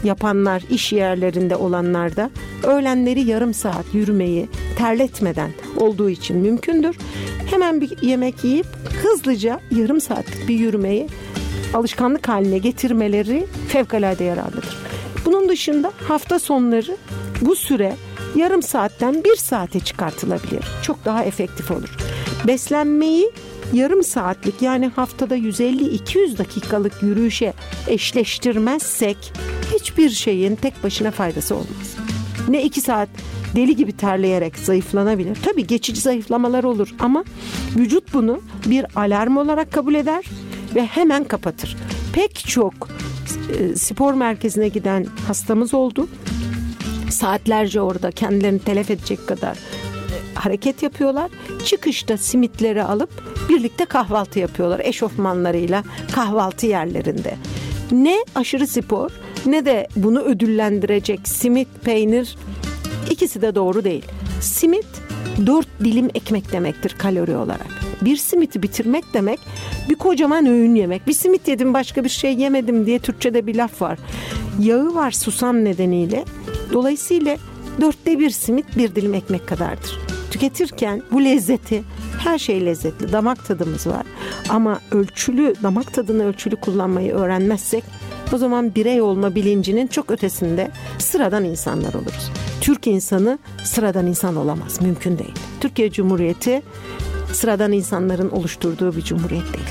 [0.04, 2.30] yapanlar, iş yerlerinde olanlar da
[2.62, 6.96] öğlenleri yarım saat yürümeyi terletmeden olduğu için mümkündür.
[7.50, 8.66] Hemen bir yemek yiyip
[9.02, 11.08] hızlıca yarım saatlik bir yürümeyi
[11.74, 14.78] alışkanlık haline getirmeleri fevkalade yararlıdır.
[15.24, 16.96] Bunun dışında hafta sonları
[17.40, 17.96] bu süre
[18.36, 20.64] yarım saatten bir saate çıkartılabilir.
[20.82, 21.96] Çok daha efektif olur.
[22.46, 23.30] Beslenmeyi
[23.72, 27.52] yarım saatlik yani haftada 150-200 dakikalık yürüyüşe
[27.86, 29.32] eşleştirmezsek
[29.74, 31.96] hiçbir şeyin tek başına faydası olmaz.
[32.48, 33.08] Ne iki saat
[33.56, 35.38] deli gibi terleyerek zayıflanabilir.
[35.44, 37.24] Tabii geçici zayıflamalar olur ama
[37.76, 40.24] vücut bunu bir alarm olarak kabul eder
[40.74, 41.76] ve hemen kapatır.
[42.12, 42.74] Pek çok
[43.58, 46.08] e, spor merkezine giden hastamız oldu.
[47.10, 49.58] Saatlerce orada kendilerini telef edecek kadar
[50.40, 51.30] hareket yapıyorlar.
[51.64, 53.10] Çıkışta simitleri alıp
[53.48, 57.34] birlikte kahvaltı yapıyorlar eşofmanlarıyla kahvaltı yerlerinde.
[57.92, 59.10] Ne aşırı spor
[59.46, 62.36] ne de bunu ödüllendirecek simit, peynir
[63.10, 64.04] ikisi de doğru değil.
[64.40, 64.86] Simit
[65.46, 67.66] dört dilim ekmek demektir kalori olarak.
[68.00, 69.40] Bir simiti bitirmek demek
[69.88, 71.06] bir kocaman öğün yemek.
[71.06, 73.98] Bir simit yedim başka bir şey yemedim diye Türkçe'de bir laf var.
[74.60, 76.24] Yağı var susam nedeniyle.
[76.72, 77.36] Dolayısıyla
[77.80, 80.09] dörtte bir simit bir dilim ekmek kadardır.
[80.30, 81.82] Tüketirken bu lezzeti
[82.18, 84.06] her şey lezzetli damak tadımız var
[84.48, 87.84] ama ölçülü damak tadını ölçülü kullanmayı öğrenmezsek
[88.32, 92.30] o zaman birey olma bilincinin çok ötesinde sıradan insanlar oluruz.
[92.60, 94.80] Türk insanı sıradan insan olamaz.
[94.80, 95.34] Mümkün değil.
[95.60, 96.62] Türkiye Cumhuriyeti
[97.32, 99.66] sıradan insanların oluşturduğu bir cumhuriyet değil.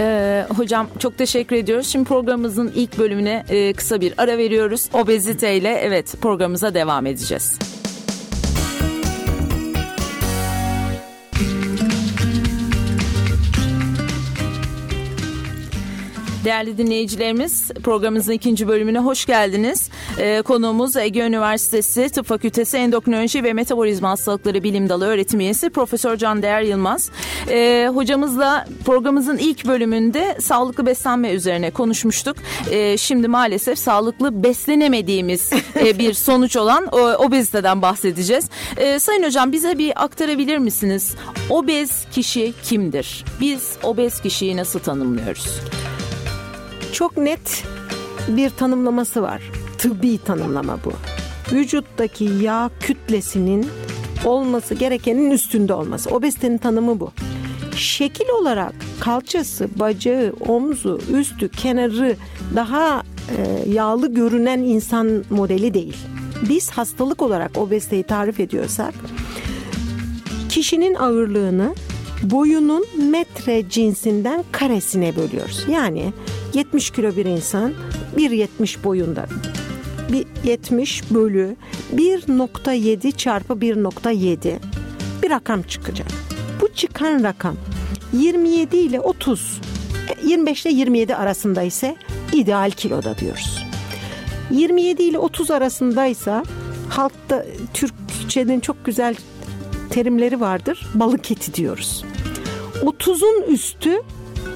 [0.00, 1.86] Ee, hocam çok teşekkür ediyoruz.
[1.86, 4.88] Şimdi programımızın ilk bölümüne e, kısa bir ara veriyoruz.
[4.92, 7.58] Obeziteyle evet programımıza devam edeceğiz.
[16.44, 19.88] Değerli dinleyicilerimiz programımızın ikinci bölümüne hoş geldiniz.
[20.18, 26.16] Ee, konuğumuz Ege Üniversitesi Tıp Fakültesi Endokrinoloji ve Metabolizma Hastalıkları Bilim Dalı öğretim üyesi Profesör
[26.16, 27.10] Can Değer Yılmaz.
[27.48, 32.36] Ee, hocamızla programımızın ilk bölümünde sağlıklı beslenme üzerine konuşmuştuk.
[32.70, 38.50] Ee, şimdi maalesef sağlıklı beslenemediğimiz e, bir sonuç olan o, obeziteden bahsedeceğiz.
[38.76, 41.14] Ee, Sayın Hocam bize bir aktarabilir misiniz?
[41.50, 43.24] Obez kişi kimdir?
[43.40, 45.60] Biz obez kişiyi nasıl tanımlıyoruz?
[46.94, 47.64] Çok net
[48.28, 49.42] bir tanımlaması var.
[49.78, 50.92] Tıbbi tanımlama bu.
[51.56, 53.66] Vücuttaki yağ kütlesinin
[54.24, 56.10] olması gerekenin üstünde olması.
[56.10, 57.10] Obezitenin tanımı bu.
[57.76, 62.16] Şekil olarak kalçası, bacağı, omzu, üstü, kenarı
[62.56, 63.02] daha
[63.36, 65.96] e, yağlı görünen insan modeli değil.
[66.48, 68.94] biz hastalık olarak obeziteyi tarif ediyorsak
[70.48, 71.74] kişinin ağırlığını
[72.22, 75.66] boyunun metre cinsinden karesine bölüyoruz.
[75.70, 76.12] Yani
[76.54, 77.72] 70 kilo bir insan
[78.16, 79.26] 1.70 boyunda.
[80.12, 81.56] Bir 70 bölü
[81.94, 84.58] 1.7 çarpı 1.7
[85.22, 86.08] bir rakam çıkacak.
[86.60, 87.56] Bu çıkan rakam
[88.12, 89.60] 27 ile 30
[90.24, 91.96] 25 ile 27 arasında ise
[92.32, 93.64] ideal kiloda diyoruz.
[94.50, 96.44] 27 ile 30 arasındaysa
[96.88, 99.16] halkta Türkçenin çok güzel
[99.90, 100.86] terimleri vardır.
[100.94, 102.04] Balık eti diyoruz.
[102.82, 104.02] 30'un üstü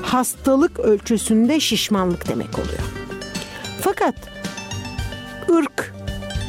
[0.03, 2.83] hastalık ölçüsünde şişmanlık demek oluyor.
[3.81, 4.15] Fakat
[5.51, 5.95] ırk,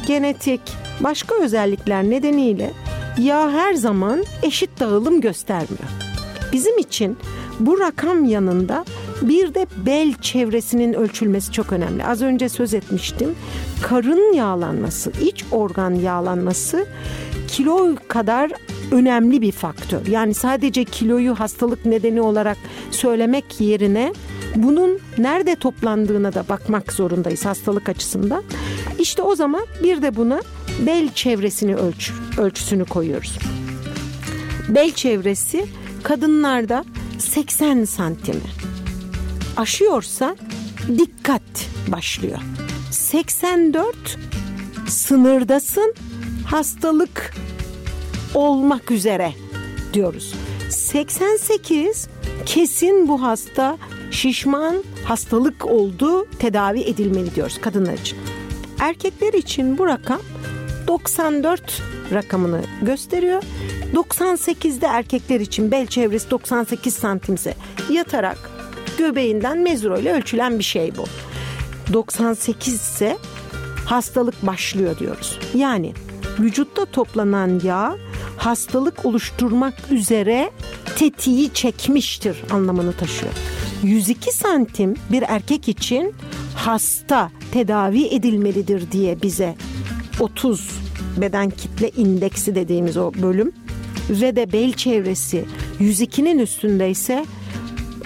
[0.06, 0.60] genetik,
[1.00, 2.70] başka özellikler nedeniyle
[3.18, 5.88] yağ her zaman eşit dağılım göstermiyor.
[6.52, 7.16] Bizim için
[7.60, 8.84] bu rakam yanında
[9.22, 12.04] bir de bel çevresinin ölçülmesi çok önemli.
[12.04, 13.34] Az önce söz etmiştim.
[13.82, 16.86] Karın yağlanması, iç organ yağlanması
[17.48, 18.52] kilo kadar
[18.90, 20.06] önemli bir faktör.
[20.06, 22.56] Yani sadece kiloyu hastalık nedeni olarak
[22.90, 24.12] söylemek yerine
[24.56, 28.42] bunun nerede toplandığına da bakmak zorundayız hastalık açısından.
[28.98, 30.40] İşte o zaman bir de buna
[30.86, 33.38] bel çevresini ölç, ölçüsünü koyuyoruz.
[34.68, 35.66] Bel çevresi
[36.02, 36.84] kadınlarda
[37.18, 38.40] 80 santimi.
[39.56, 40.36] Aşıyorsa
[40.98, 41.42] dikkat
[41.88, 42.38] başlıyor.
[42.90, 44.18] 84
[44.88, 45.94] sınırdasın
[46.46, 47.34] hastalık
[48.34, 49.32] olmak üzere
[49.92, 50.34] diyoruz.
[50.68, 52.08] 88
[52.46, 53.78] kesin bu hasta
[54.10, 58.18] şişman hastalık oldu tedavi edilmeli diyoruz kadınlar için.
[58.80, 60.20] Erkekler için bu rakam
[60.86, 63.42] 94 rakamını gösteriyor.
[63.94, 67.54] 98'de erkekler için bel çevresi 98 santimse
[67.90, 68.50] yatarak
[68.98, 71.04] göbeğinden mezuro ile ölçülen bir şey bu.
[71.92, 73.18] 98 ise
[73.84, 75.38] hastalık başlıyor diyoruz.
[75.54, 75.92] Yani
[76.38, 77.96] vücutta toplanan yağ
[78.40, 80.50] hastalık oluşturmak üzere
[80.96, 83.32] tetiği çekmiştir anlamını taşıyor.
[83.82, 86.14] 102 santim bir erkek için
[86.54, 89.54] hasta tedavi edilmelidir diye bize
[90.20, 90.70] 30
[91.16, 93.52] beden kitle indeksi dediğimiz o bölüm
[94.10, 95.44] ve de bel çevresi
[95.80, 97.26] 102'nin üstündeyse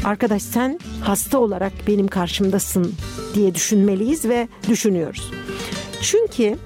[0.04, 2.94] arkadaş sen hasta olarak benim karşımdasın
[3.34, 5.30] diye düşünmeliyiz ve düşünüyoruz.
[6.02, 6.56] Çünkü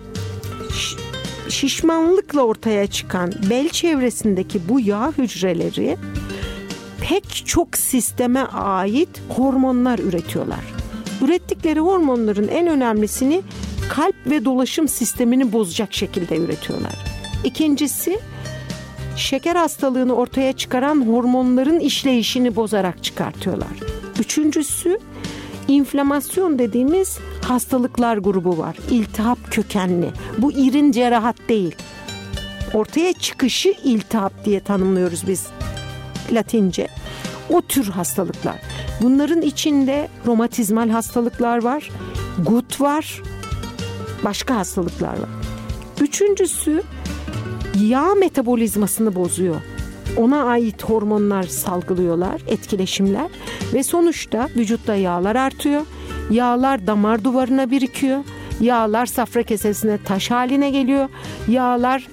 [1.49, 5.97] şişmanlıkla ortaya çıkan bel çevresindeki bu yağ hücreleri
[7.01, 10.65] pek çok sisteme ait hormonlar üretiyorlar.
[11.25, 13.43] Ürettikleri hormonların en önemlisini
[13.89, 16.95] kalp ve dolaşım sistemini bozacak şekilde üretiyorlar.
[17.45, 18.19] İkincisi
[19.17, 23.69] şeker hastalığını ortaya çıkaran hormonların işleyişini bozarak çıkartıyorlar.
[24.21, 24.99] Üçüncüsü
[25.69, 28.77] inflamasyon dediğimiz hastalıklar grubu var.
[28.91, 30.11] İltihap kökenli.
[30.39, 31.77] Bu irin cerahat değil.
[32.75, 35.47] Ortaya çıkışı iltihap diye tanımlıyoruz biz
[36.33, 36.89] Latince.
[37.51, 38.57] O tür hastalıklar.
[39.03, 41.91] Bunların içinde romatizmal hastalıklar var,
[42.47, 43.23] gut var,
[44.25, 45.29] başka hastalıklar var.
[46.01, 46.83] Üçüncüsü
[47.81, 49.61] yağ metabolizmasını bozuyor.
[50.17, 53.29] Ona ait hormonlar salgılıyorlar, etkileşimler
[53.75, 55.87] ve sonuçta vücutta yağlar artıyor.
[56.31, 58.25] Yağlar damar duvarına birikiyor.
[58.61, 61.09] Yağlar safra kesesine taş haline geliyor.
[61.49, 62.07] Yağlar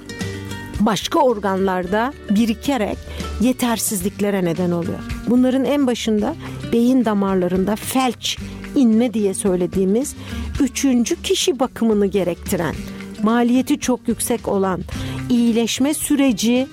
[0.79, 2.97] başka organlarda birikerek
[3.41, 4.99] yetersizliklere neden oluyor.
[5.27, 6.35] Bunların en başında
[6.73, 8.37] beyin damarlarında felç
[8.75, 10.15] inme diye söylediğimiz
[10.61, 12.75] üçüncü kişi bakımını gerektiren,
[13.23, 14.81] maliyeti çok yüksek olan,
[15.29, 16.67] iyileşme süreci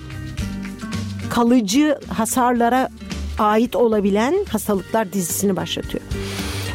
[1.29, 2.89] kalıcı hasarlara
[3.39, 6.03] ait olabilen hastalıklar dizisini başlatıyor.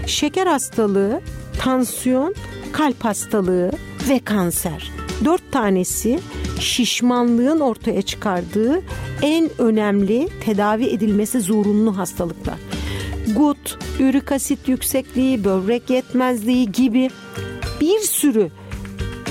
[0.06, 1.20] Şeker hastalığı,
[1.58, 2.34] tansiyon,
[2.72, 3.70] kalp hastalığı
[4.08, 4.90] ve kanser.
[5.24, 6.20] Dört tanesi
[6.60, 8.82] şişmanlığın ortaya çıkardığı
[9.22, 12.58] en önemli tedavi edilmesi zorunlu hastalıklar.
[13.36, 17.10] Gut, ürik asit yüksekliği, böbrek yetmezliği gibi
[17.80, 18.50] bir sürü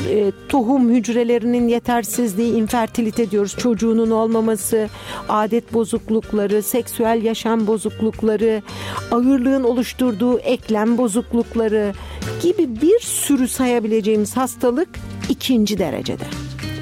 [0.10, 3.56] e, tohum hücrelerinin yetersizliği, infertilite diyoruz.
[3.58, 4.90] Çocuğunun olmaması,
[5.30, 8.62] adet bozuklukları, seksüel yaşam bozuklukları,
[9.12, 11.94] ağırlığın oluşturduğu eklem bozuklukları
[12.42, 14.90] gibi bir sürü sayabileceğimiz hastalık
[15.30, 16.24] ikinci derecede.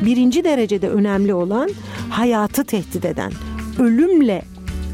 [0.05, 1.70] Birinci derecede önemli olan
[2.09, 3.32] hayatı tehdit eden,
[3.80, 4.41] ölümle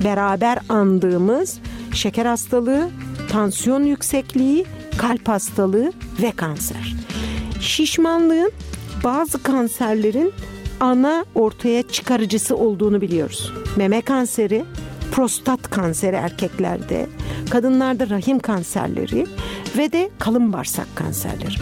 [0.03, 1.59] beraber andığımız
[1.93, 2.89] şeker hastalığı,
[3.31, 4.65] tansiyon yüksekliği,
[4.97, 5.91] kalp hastalığı
[6.21, 7.00] ve kanser.
[7.61, 8.51] Şişmanlığın
[9.03, 10.33] bazı kanserlerin
[10.79, 13.53] ana ortaya çıkarıcısı olduğunu biliyoruz.
[13.75, 14.63] Meme kanseri,
[15.11, 17.07] prostat kanseri erkeklerde,
[17.49, 19.27] kadınlarda rahim kanserleri
[19.77, 21.55] ve de kalın bağırsak kanserleri.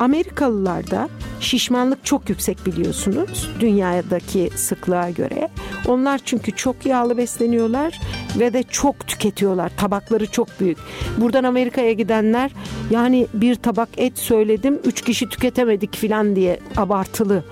[0.00, 1.08] Amerikalılarda
[1.40, 5.48] şişmanlık çok yüksek biliyorsunuz dünyadaki sıklığa göre.
[5.88, 8.00] Onlar çünkü çok yağlı besleniyorlar
[8.38, 9.72] ve de çok tüketiyorlar.
[9.76, 10.78] Tabakları çok büyük.
[11.18, 12.50] Buradan Amerika'ya gidenler
[12.90, 17.44] yani bir tabak et söyledim üç kişi tüketemedik filan diye abartılı.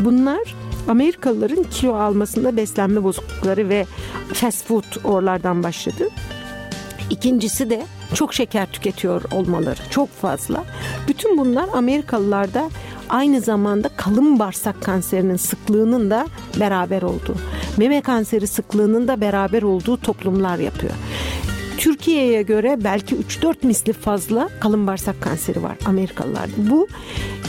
[0.00, 0.54] Bunlar
[0.88, 3.86] Amerikalıların kilo almasında beslenme bozuklukları ve
[4.32, 6.08] fast food oralardan başladı.
[7.10, 7.82] İkincisi de
[8.14, 10.64] çok şeker tüketiyor olmaları çok fazla.
[11.08, 12.70] Bütün bunlar Amerikalılarda
[13.08, 16.26] aynı zamanda kalın bağırsak kanserinin sıklığının da
[16.60, 17.36] beraber olduğu,
[17.76, 20.92] meme kanseri sıklığının da beraber olduğu toplumlar yapıyor.
[21.78, 26.52] Türkiye'ye göre belki 3-4 misli fazla kalın bağırsak kanseri var Amerikalılarda.
[26.56, 26.88] Bu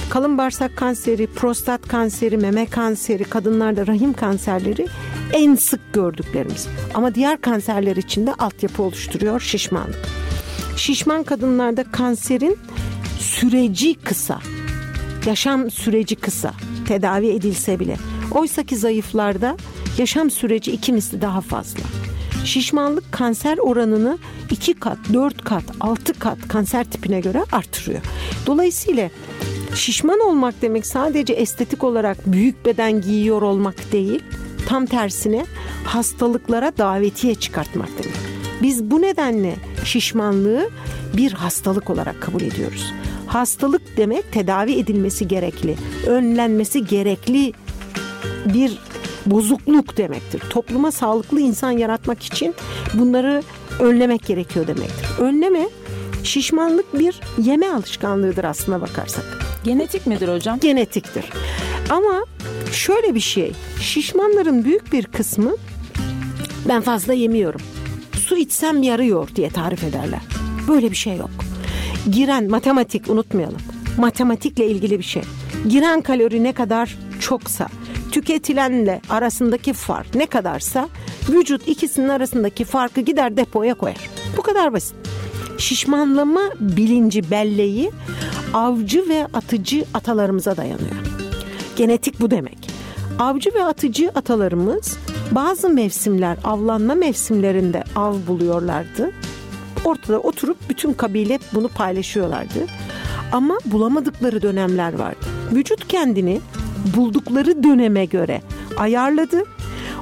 [0.09, 4.87] kalın bağırsak kanseri, prostat kanseri, meme kanseri, kadınlarda rahim kanserleri
[5.33, 6.67] en sık gördüklerimiz.
[6.93, 10.07] Ama diğer kanserler için de altyapı oluşturuyor şişmanlık.
[10.77, 12.57] Şişman kadınlarda kanserin
[13.19, 14.39] süreci kısa.
[15.25, 16.53] Yaşam süreci kısa.
[16.87, 17.97] Tedavi edilse bile.
[18.31, 19.57] Oysa ki zayıflarda
[19.97, 21.79] yaşam süreci iki misli daha fazla.
[22.45, 24.17] Şişmanlık kanser oranını
[24.51, 28.01] 2 kat, 4 kat, 6 kat kanser tipine göre artırıyor.
[28.45, 29.09] Dolayısıyla
[29.75, 34.23] şişman olmak demek sadece estetik olarak büyük beden giyiyor olmak değil,
[34.67, 35.45] tam tersine
[35.85, 38.17] hastalıklara davetiye çıkartmak demek.
[38.61, 40.69] Biz bu nedenle şişmanlığı
[41.17, 42.93] bir hastalık olarak kabul ediyoruz.
[43.27, 45.75] Hastalık demek tedavi edilmesi gerekli,
[46.07, 47.53] önlenmesi gerekli
[48.45, 48.77] bir
[49.25, 50.41] bozukluk demektir.
[50.49, 52.55] Topluma sağlıklı insan yaratmak için
[52.93, 53.43] bunları
[53.79, 55.07] önlemek gerekiyor demektir.
[55.19, 55.69] Önleme
[56.23, 59.25] şişmanlık bir yeme alışkanlığıdır aslına bakarsak.
[59.63, 60.59] Genetik midir hocam?
[60.59, 61.25] Genetiktir.
[61.89, 62.25] Ama
[62.71, 63.53] şöyle bir şey.
[63.81, 65.55] Şişmanların büyük bir kısmı
[66.67, 67.61] ben fazla yemiyorum.
[68.31, 70.19] Su içsem yarıyor diye tarif ederler.
[70.67, 71.29] Böyle bir şey yok.
[72.11, 73.61] Giren matematik unutmayalım.
[73.97, 75.21] Matematikle ilgili bir şey.
[75.69, 77.67] Giren kalori ne kadar çoksa
[78.11, 80.89] tüketilenle arasındaki fark ne kadarsa
[81.29, 84.09] vücut ikisinin arasındaki farkı gider depoya koyar.
[84.37, 84.95] Bu kadar basit.
[85.57, 87.91] Şişmanlama bilinci belleği
[88.53, 90.95] avcı ve atıcı atalarımıza dayanıyor.
[91.75, 92.57] Genetik bu demek.
[93.19, 94.97] Avcı ve atıcı atalarımız
[95.31, 99.11] bazı mevsimler avlanma mevsimlerinde av buluyorlardı.
[99.85, 102.65] Ortada oturup bütün kabile bunu paylaşıyorlardı.
[103.31, 105.25] Ama bulamadıkları dönemler vardı.
[105.51, 106.41] Vücut kendini
[106.97, 108.41] buldukları döneme göre
[108.77, 109.43] ayarladı.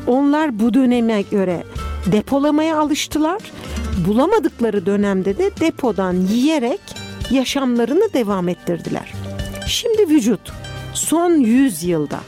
[0.07, 1.63] Onlar bu döneme göre
[2.11, 3.41] depolamaya alıştılar.
[4.07, 6.82] Bulamadıkları dönemde de depodan yiyerek
[7.32, 9.13] yaşamlarını devam ettirdiler.
[9.67, 10.51] Şimdi vücut
[10.93, 12.19] son 100 yılda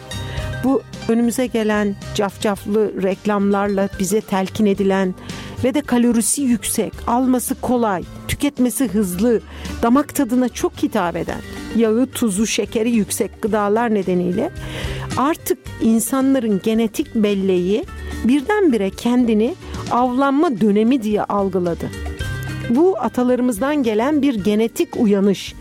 [0.64, 5.16] bu önümüze gelen cafcaflı reklamlarla bize telkin edilen
[5.64, 9.42] ve de kalorisi yüksek, alması kolay, tüketmesi hızlı,
[9.82, 11.42] damak tadına çok hitap eden,
[11.76, 14.52] yağı, tuzu, şekeri yüksek gıdalar nedeniyle
[15.18, 17.86] artık insanların genetik belleği
[18.24, 19.56] birdenbire kendini
[19.92, 21.90] avlanma dönemi diye algıladı.
[22.70, 25.56] Bu atalarımızdan gelen bir genetik uyanış.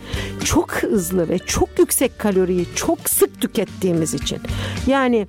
[0.44, 4.38] Çok hızlı ve çok yüksek kaloriyi çok sık tükettiğimiz için.
[4.86, 5.26] Yani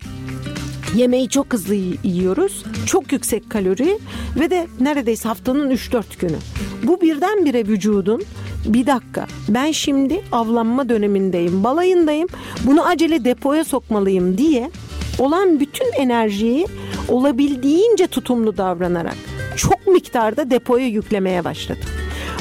[0.96, 2.64] Yemeği çok hızlı yiyoruz.
[2.86, 4.00] Çok yüksek kalori
[4.40, 6.38] ve de neredeyse haftanın 3-4 günü.
[6.84, 8.24] Bu birdenbire vücudun
[8.66, 12.28] bir dakika ben şimdi avlanma dönemindeyim, balayındayım.
[12.64, 14.72] Bunu acele depoya sokmalıyım diye
[15.20, 16.68] olan bütün enerjiyi
[17.08, 19.18] olabildiğince tutumlu davranarak
[19.62, 21.80] çok miktarda depoya yüklemeye başladı.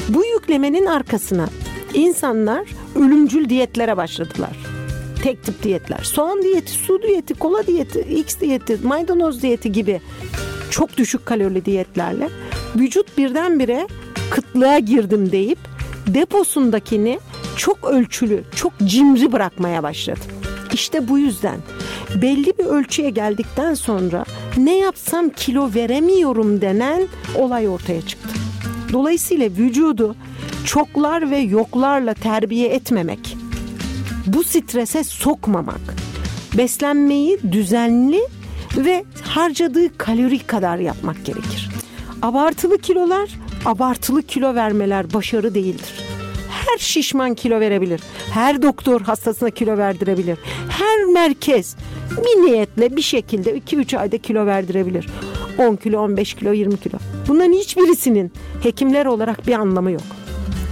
[0.09, 1.49] Bu yüklemenin arkasına
[1.93, 4.57] insanlar ölümcül diyetlere başladılar
[5.23, 5.99] tek tip diyetler.
[6.03, 10.01] Soğan diyeti, su diyeti, kola diyeti, X diyeti, maydanoz diyeti gibi
[10.69, 12.29] çok düşük kalorili diyetlerle
[12.75, 13.87] vücut birdenbire
[14.29, 15.59] kıtlığa girdim deyip
[16.07, 17.19] deposundakini
[17.57, 20.19] çok ölçülü, çok cimri bırakmaya başladı.
[20.73, 21.57] İşte bu yüzden
[22.15, 24.25] belli bir ölçüye geldikten sonra
[24.57, 28.29] ne yapsam kilo veremiyorum denen olay ortaya çıktı.
[28.93, 30.15] Dolayısıyla vücudu
[30.65, 33.37] çoklar ve yoklarla terbiye etmemek,
[34.27, 35.81] bu strese sokmamak,
[36.57, 38.21] beslenmeyi düzenli
[38.77, 41.69] ve harcadığı kalori kadar yapmak gerekir.
[42.21, 43.29] Abartılı kilolar,
[43.65, 46.20] abartılı kilo vermeler başarı değildir.
[46.67, 48.01] Her şişman kilo verebilir.
[48.33, 50.37] Her doktor hastasına kilo verdirebilir.
[50.69, 51.75] Her merkez
[52.17, 55.07] bir niyetle bir şekilde 2-3 ayda kilo verdirebilir.
[55.57, 56.97] 10 kilo, 15 kilo, 20 kilo.
[57.27, 58.31] Bunların hiçbirisinin
[58.63, 60.01] hekimler olarak bir anlamı yok.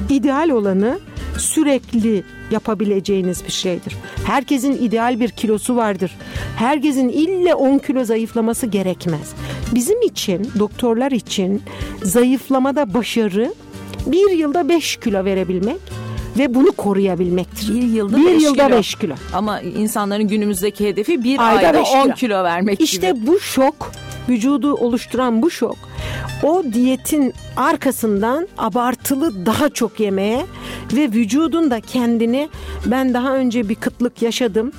[0.09, 0.99] İdeal olanı
[1.37, 3.97] sürekli yapabileceğiniz bir şeydir.
[4.25, 6.11] Herkesin ideal bir kilosu vardır.
[6.55, 9.33] Herkesin ille 10 kilo zayıflaması gerekmez.
[9.75, 11.61] Bizim için, doktorlar için
[12.03, 13.53] zayıflamada başarı
[14.12, 15.78] bir yılda 5 kilo verebilmek
[16.38, 17.74] ve bunu koruyabilmektir.
[17.76, 18.78] Bir yılda bir 5 yılda kilo.
[18.78, 19.14] 5 kilo.
[19.34, 22.14] Ama insanların günümüzdeki hedefi bir Ayda ayda, beş 10 kilo.
[22.16, 23.28] kilo, vermek İşte gibi.
[23.28, 23.91] bu şok,
[24.30, 25.78] vücudu oluşturan bu şok
[26.43, 30.45] o diyetin arkasından abartılı daha çok yemeye
[30.93, 32.49] ve vücudun da kendini
[32.86, 34.72] ben daha önce bir kıtlık yaşadım.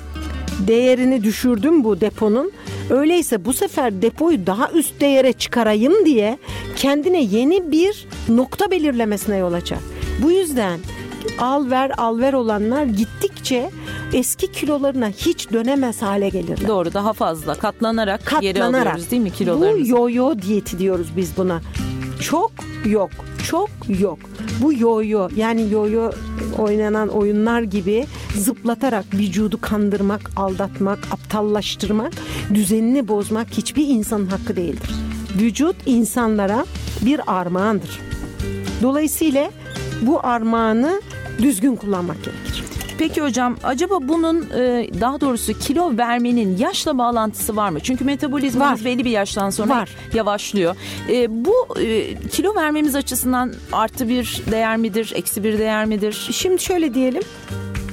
[0.67, 2.51] Değerini düşürdüm bu deponun.
[2.95, 6.37] Öyleyse bu sefer depoyu daha üst değere çıkarayım diye
[6.75, 9.79] kendine yeni bir nokta belirlemesine yol açar.
[10.23, 10.79] Bu yüzden
[11.39, 13.69] al ver al ver olanlar gittikçe
[14.13, 18.87] eski kilolarına hiç dönemez hale gelirler Doğru daha fazla katlanarak, geri katlanarak.
[18.87, 19.91] alıyoruz değil mi Bu kilolarımızı?
[19.91, 21.61] yo-yo diyeti diyoruz biz buna.
[22.21, 22.51] Çok
[22.85, 23.09] yok,
[23.47, 23.69] çok
[23.99, 24.19] yok.
[24.61, 26.11] Bu yo-yo yani yo-yo
[26.57, 28.05] oynanan oyunlar gibi
[28.35, 32.13] zıplatarak vücudu kandırmak, aldatmak, aptallaştırmak,
[32.53, 34.89] düzenini bozmak hiçbir insanın hakkı değildir.
[35.41, 36.65] Vücut insanlara
[37.01, 37.99] bir armağandır.
[38.81, 39.51] Dolayısıyla
[40.01, 41.01] bu armağanı
[41.41, 42.63] düzgün kullanmak gerekir.
[43.01, 47.79] Peki hocam acaba bunun e, daha doğrusu kilo vermenin yaşla bağlantısı var mı?
[47.79, 48.85] Çünkü metabolizmamız Var.
[48.85, 49.89] belli bir yaştan sonra Var.
[50.13, 50.75] yavaşlıyor.
[51.09, 56.27] E, bu e, kilo vermemiz açısından artı bir değer midir, eksi bir değer midir?
[56.31, 57.23] Şimdi şöyle diyelim.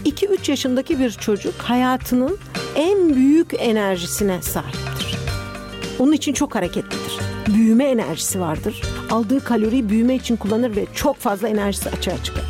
[0.04, 2.38] 2-3 yaşındaki bir çocuk hayatının
[2.74, 5.16] en büyük enerjisine sahiptir.
[5.98, 7.18] Onun için çok hareketlidir.
[7.54, 8.82] Büyüme enerjisi vardır.
[9.10, 12.44] Aldığı kaloriyi büyüme için kullanır ve çok fazla enerjisi açığa çıkar.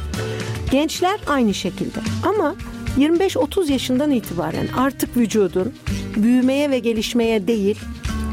[0.71, 2.55] Gençler aynı şekilde ama
[2.99, 5.75] 25-30 yaşından itibaren artık vücudun
[6.17, 7.79] büyümeye ve gelişmeye değil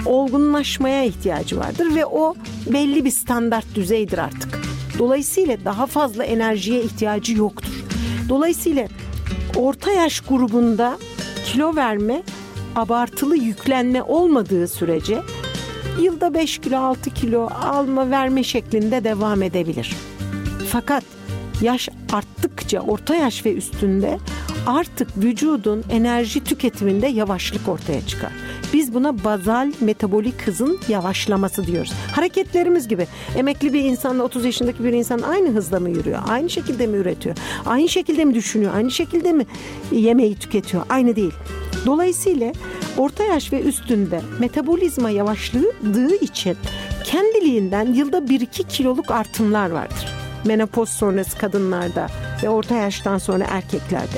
[0.05, 2.35] olgunlaşmaya ihtiyacı vardır ve o
[2.73, 4.59] belli bir standart düzeydir artık.
[4.99, 7.83] Dolayısıyla daha fazla enerjiye ihtiyacı yoktur.
[8.29, 8.87] Dolayısıyla
[9.55, 10.97] orta yaş grubunda
[11.45, 12.23] kilo verme
[12.75, 15.19] abartılı yüklenme olmadığı sürece
[16.01, 19.95] yılda 5 kilo 6 kilo alma verme şeklinde devam edebilir.
[20.69, 21.03] Fakat
[21.61, 24.17] yaş arttıkça orta yaş ve üstünde
[24.67, 28.31] artık vücudun enerji tüketiminde yavaşlık ortaya çıkar.
[28.73, 31.93] Biz buna bazal metabolik hızın yavaşlaması diyoruz.
[32.11, 33.07] Hareketlerimiz gibi.
[33.37, 36.19] Emekli bir insanla 30 yaşındaki bir insan aynı hızda mı yürüyor?
[36.27, 37.35] Aynı şekilde mi üretiyor?
[37.65, 38.73] Aynı şekilde mi düşünüyor?
[38.75, 39.45] Aynı şekilde mi
[39.91, 40.83] yemeği tüketiyor?
[40.89, 41.33] Aynı değil.
[41.85, 42.53] Dolayısıyla
[42.97, 46.57] orta yaş ve üstünde metabolizma yavaşladığı için
[47.03, 50.14] kendiliğinden yılda 1-2 kiloluk artımlar vardır.
[50.45, 52.07] Menopoz sonrası kadınlarda
[52.43, 54.17] ve orta yaştan sonra erkeklerde.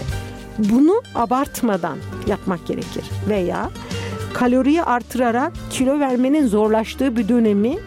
[0.58, 1.98] Bunu abartmadan
[2.28, 3.70] yapmak gerekir veya
[4.34, 7.78] kaloriyi artırarak kilo vermenin zorlaştığı bir dönemi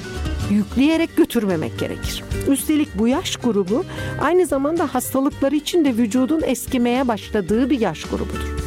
[0.51, 2.24] yükleyerek götürmemek gerekir.
[2.49, 3.84] Üstelik bu yaş grubu
[4.20, 8.61] aynı zamanda hastalıkları için de vücudun eskimeye başladığı bir yaş grubudur.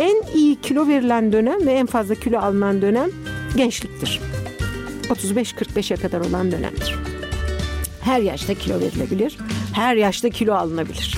[0.00, 3.10] En iyi kilo verilen dönem ve en fazla kilo alınan dönem
[3.56, 4.20] gençliktir.
[5.08, 7.05] 35-45'e kadar olan dönemdir.
[8.06, 9.38] Her yaşta kilo verilebilir,
[9.72, 11.16] her yaşta kilo alınabilir.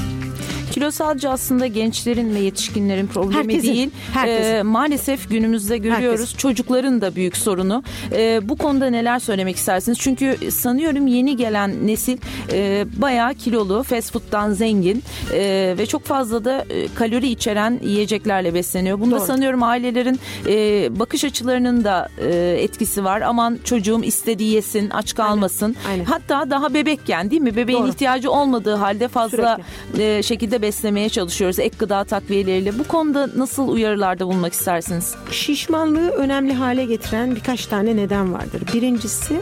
[0.78, 3.90] Kilo sadece aslında gençlerin ve yetişkinlerin problemi Herkesin, değil.
[4.14, 4.54] herkesin.
[4.54, 6.38] Ee, maalesef günümüzde görüyoruz Herkesin.
[6.38, 7.82] çocukların da büyük sorunu.
[8.12, 9.98] Ee, bu konuda neler söylemek istersiniz?
[10.00, 12.18] Çünkü sanıyorum yeni gelen nesil
[12.52, 15.02] e, bayağı kilolu, fast food'dan zengin
[15.32, 19.00] e, ve çok fazla da e, kalori içeren yiyeceklerle besleniyor.
[19.00, 19.26] Bunda Doğru.
[19.26, 20.52] sanıyorum ailelerin e,
[20.98, 23.20] bakış açılarının da e, etkisi var.
[23.20, 25.76] Aman çocuğum istediği yesin, aç kalmasın.
[25.88, 26.04] aynen.
[26.04, 27.56] Hatta daha bebekken değil mi?
[27.56, 27.88] Bebeğin Doğru.
[27.88, 29.58] ihtiyacı olmadığı halde fazla
[29.98, 32.78] e, şekilde beslemeye çalışıyoruz ek gıda takviyeleriyle.
[32.78, 35.14] Bu konuda nasıl uyarılarda bulunmak istersiniz?
[35.30, 38.62] Şişmanlığı önemli hale getiren birkaç tane neden vardır.
[38.74, 39.40] Birincisi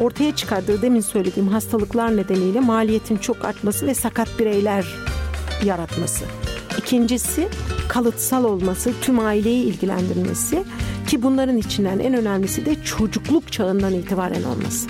[0.00, 4.86] ortaya çıkardığı demin söylediğim hastalıklar nedeniyle maliyetin çok artması ve sakat bireyler
[5.64, 6.24] yaratması.
[6.78, 7.48] İkincisi
[7.88, 10.64] kalıtsal olması, tüm aileyi ilgilendirmesi
[11.06, 14.88] ki bunların içinden en önemlisi de çocukluk çağından itibaren olması.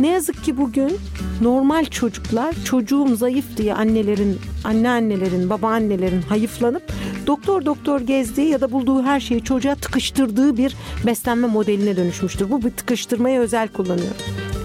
[0.00, 0.98] Ne yazık ki bugün
[1.40, 6.92] normal çocuklar çocuğum zayıf diye annelerin, anneannelerin, babaannelerin hayıflanıp
[7.26, 10.76] doktor doktor gezdiği ya da bulduğu her şeyi çocuğa tıkıştırdığı bir
[11.06, 12.50] beslenme modeline dönüşmüştür.
[12.50, 14.14] Bu bir tıkıştırmayı özel kullanıyor.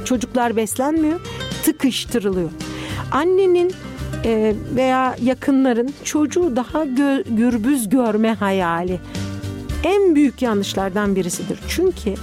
[0.06, 1.20] Çocuklar beslenmiyor,
[1.64, 2.50] tıkıştırılıyor.
[3.12, 3.72] Annenin
[4.26, 9.00] e, veya yakınların çocuğu daha gö- gürbüz görme hayali
[9.84, 11.60] en büyük yanlışlardan birisidir.
[11.68, 12.14] Çünkü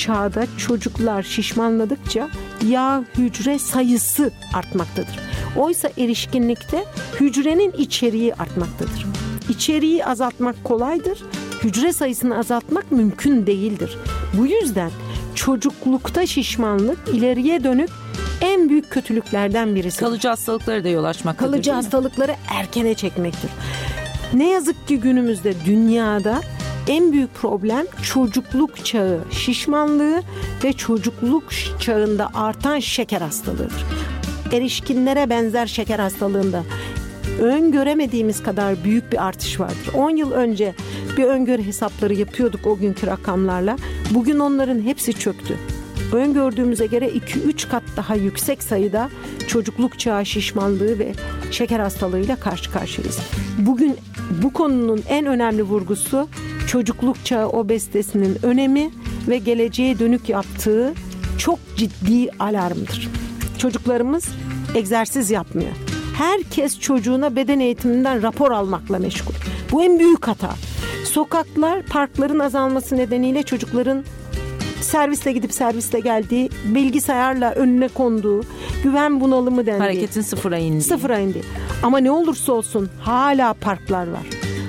[0.00, 2.28] çağda çocuklar şişmanladıkça
[2.68, 5.18] yağ hücre sayısı artmaktadır.
[5.56, 6.84] Oysa erişkinlikte
[7.20, 9.06] hücrenin içeriği artmaktadır.
[9.48, 11.22] İçeriği azaltmak kolaydır.
[11.64, 13.98] Hücre sayısını azaltmak mümkün değildir.
[14.38, 14.90] Bu yüzden
[15.34, 17.90] çocuklukta şişmanlık ileriye dönük
[18.40, 20.00] en büyük kötülüklerden birisi.
[20.00, 21.52] Kalıcı hastalıklara da yol açmaktadır.
[21.52, 23.50] Kalıcı hastalıkları erkene çekmektir.
[24.34, 26.40] Ne yazık ki günümüzde dünyada
[26.88, 30.22] en büyük problem çocukluk çağı şişmanlığı
[30.64, 31.44] ve çocukluk
[31.80, 33.84] çağında artan şeker hastalığıdır.
[34.52, 36.62] erişkinlere benzer şeker hastalığında
[37.40, 39.94] öngöremediğimiz kadar büyük bir artış vardır.
[39.94, 40.74] 10 yıl önce
[41.16, 43.76] bir öngörü hesapları yapıyorduk o günkü rakamlarla.
[44.10, 45.56] Bugün onların hepsi çöktü.
[46.12, 49.10] Öngördüğümüze göre 2-3 kat daha yüksek sayıda
[49.46, 51.12] çocukluk çağı şişmanlığı ve
[51.50, 53.18] şeker hastalığıyla karşı karşıyayız.
[53.58, 53.96] Bugün
[54.42, 56.28] bu konunun en önemli vurgusu
[56.66, 58.90] çocukluk çağı obezitesinin önemi
[59.28, 60.94] ve geleceğe dönük yaptığı
[61.38, 63.08] çok ciddi alarmdır.
[63.58, 64.28] Çocuklarımız
[64.74, 65.70] egzersiz yapmıyor.
[66.14, 69.34] Herkes çocuğuna beden eğitiminden rapor almakla meşgul.
[69.72, 70.50] Bu en büyük hata.
[71.04, 74.04] Sokaklar, parkların azalması nedeniyle çocukların
[74.80, 78.40] servisle gidip servisle geldiği, bilgisayarla önüne konduğu,
[78.82, 79.80] güven bunalımı dendiği.
[79.80, 80.84] Hareketin sıfıra indi.
[80.84, 81.42] Sıfıra indi.
[81.82, 84.26] Ama ne olursa olsun hala parklar var.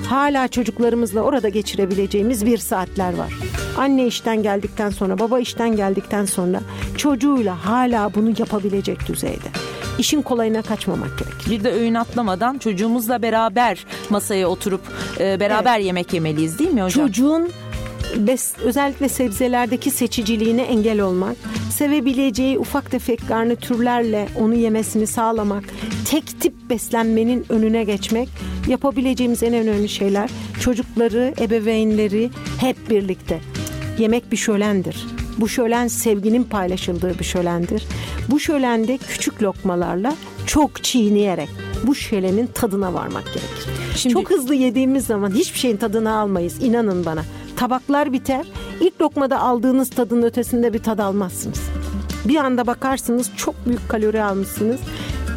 [0.09, 3.33] Hala çocuklarımızla orada geçirebileceğimiz bir saatler var.
[3.77, 6.61] Anne işten geldikten sonra, baba işten geldikten sonra
[6.97, 9.47] çocuğuyla hala bunu yapabilecek düzeyde.
[9.99, 11.33] İşin kolayına kaçmamak gerek.
[11.49, 14.81] Bir de öğün atlamadan çocuğumuzla beraber masaya oturup
[15.19, 15.85] e, beraber evet.
[15.85, 17.07] yemek yemeliyiz değil mi hocam?
[17.07, 17.49] Çocuğun
[18.17, 21.35] bes, özellikle sebzelerdeki seçiciliğine engel olmak,
[21.69, 25.63] sevebileceği ufak tefek garnitürlerle onu yemesini sağlamak,
[26.09, 28.29] tek tip beslenmenin önüne geçmek
[28.67, 30.29] yapabileceğimiz en önemli şeyler.
[30.61, 33.39] Çocukları, ebeveynleri hep birlikte.
[33.99, 35.07] Yemek bir şölendir.
[35.37, 37.83] Bu şölen sevginin paylaşıldığı bir şölendir.
[38.27, 41.49] Bu şölende küçük lokmalarla çok çiğneyerek
[41.83, 43.65] bu şölenin tadına varmak gerekir.
[43.95, 46.63] Şimdi, çok hızlı yediğimiz zaman hiçbir şeyin tadını almayız.
[46.63, 47.23] İnanın bana.
[47.57, 48.47] Tabaklar biter.
[48.79, 51.61] İlk lokmada aldığınız tadın ötesinde bir tad almazsınız.
[52.25, 54.79] Bir anda bakarsınız çok büyük kalori almışsınız.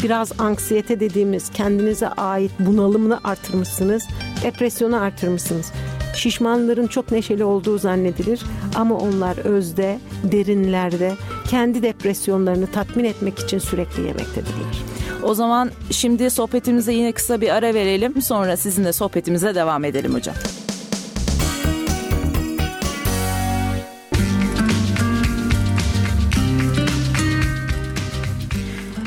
[0.02, 4.08] Biraz anksiyete dediğimiz kendinize ait bunalımını artırmışsınız.
[4.42, 5.72] Depresyonu artırmışsınız.
[6.14, 8.42] Şişmanların çok neşeli olduğu zannedilir
[8.74, 11.12] ama onlar özde, derinlerde
[11.48, 14.84] kendi depresyonlarını tatmin etmek için sürekli yemektedirler.
[15.22, 18.22] O zaman şimdi sohbetimize yine kısa bir ara verelim.
[18.22, 20.34] Sonra sizinle sohbetimize devam edelim hocam.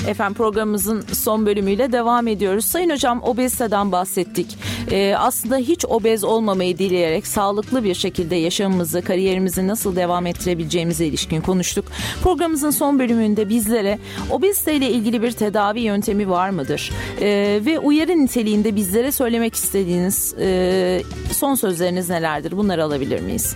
[0.07, 2.65] Efendim programımızın son bölümüyle devam ediyoruz.
[2.65, 4.57] Sayın hocam obeziteden bahsettik.
[4.91, 11.41] Ee, aslında hiç obez olmamayı dileyerek sağlıklı bir şekilde yaşamımızı, kariyerimizi nasıl devam ettirebileceğimize ilişkin
[11.41, 11.85] konuştuk.
[12.23, 13.99] Programımızın son bölümünde bizlere
[14.31, 16.91] obezite ile ilgili bir tedavi yöntemi var mıdır?
[17.21, 21.01] Ee, ve uyarı niteliğinde bizlere söylemek istediğiniz e,
[21.31, 22.57] son sözleriniz nelerdir?
[22.57, 23.55] Bunları alabilir miyiz?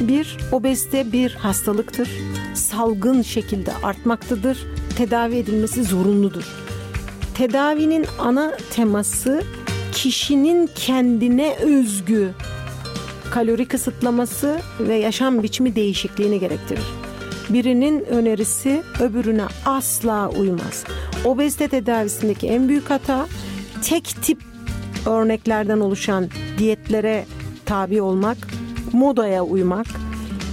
[0.00, 2.08] Bir, obezite bir hastalıktır.
[2.54, 6.44] Salgın şekilde artmaktadır tedavi edilmesi zorunludur.
[7.34, 9.42] Tedavinin ana teması
[9.92, 12.30] kişinin kendine özgü
[13.30, 16.84] kalori kısıtlaması ve yaşam biçimi değişikliğini gerektirir.
[17.50, 20.84] Birinin önerisi öbürüne asla uymaz.
[21.24, 23.26] Obezite tedavisindeki en büyük hata
[23.82, 24.38] tek tip
[25.06, 26.28] örneklerden oluşan
[26.58, 27.26] diyetlere
[27.66, 28.36] tabi olmak,
[28.92, 29.86] modaya uymak.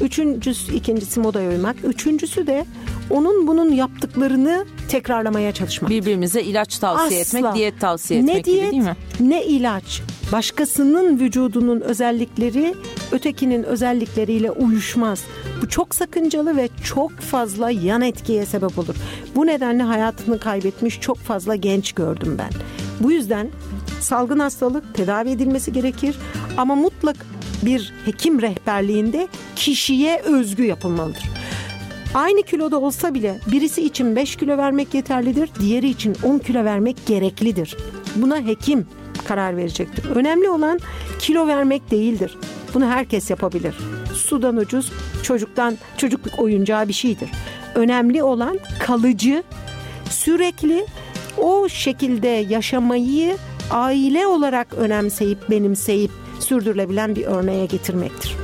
[0.02, 1.76] Üçüncüsü, ikincisi modaya uymak.
[1.84, 2.66] Üçüncüsü de
[3.10, 5.92] onun bunun yaptıklarını tekrarlamaya çalışmak.
[5.92, 7.38] Birbirimize ilaç tavsiye Asla.
[7.38, 8.96] etmek, diyet tavsiye etmek ne diyet, gibi değil mi?
[9.20, 10.02] Ne ilaç.
[10.32, 12.76] Başkasının vücudunun özellikleri
[13.12, 15.24] ötekinin özellikleriyle uyuşmaz.
[15.62, 18.96] Bu çok sakıncalı ve çok fazla yan etkiye sebep olur.
[19.36, 22.50] Bu nedenle hayatını kaybetmiş çok fazla genç gördüm ben.
[23.00, 23.50] Bu yüzden
[24.00, 26.16] salgın hastalık tedavi edilmesi gerekir
[26.58, 27.26] ama mutlak
[27.66, 31.24] bir hekim rehberliğinde kişiye özgü yapılmalıdır.
[32.14, 37.06] Aynı kiloda olsa bile birisi için 5 kilo vermek yeterlidir, diğeri için 10 kilo vermek
[37.06, 37.78] gereklidir.
[38.16, 38.88] Buna hekim
[39.28, 40.06] karar verecektir.
[40.06, 40.80] Önemli olan
[41.20, 42.38] kilo vermek değildir.
[42.74, 43.76] Bunu herkes yapabilir.
[44.16, 44.92] Sudan ucuz,
[45.24, 47.30] çocuktan çocukluk oyuncağı bir şeydir.
[47.76, 49.44] Önemli olan kalıcı,
[50.10, 50.86] sürekli
[51.38, 53.38] o şekilde yaşamayı
[53.72, 58.36] aile olarak önemseyip benimseyip sürdürülebilen bir örneğe getirmektir.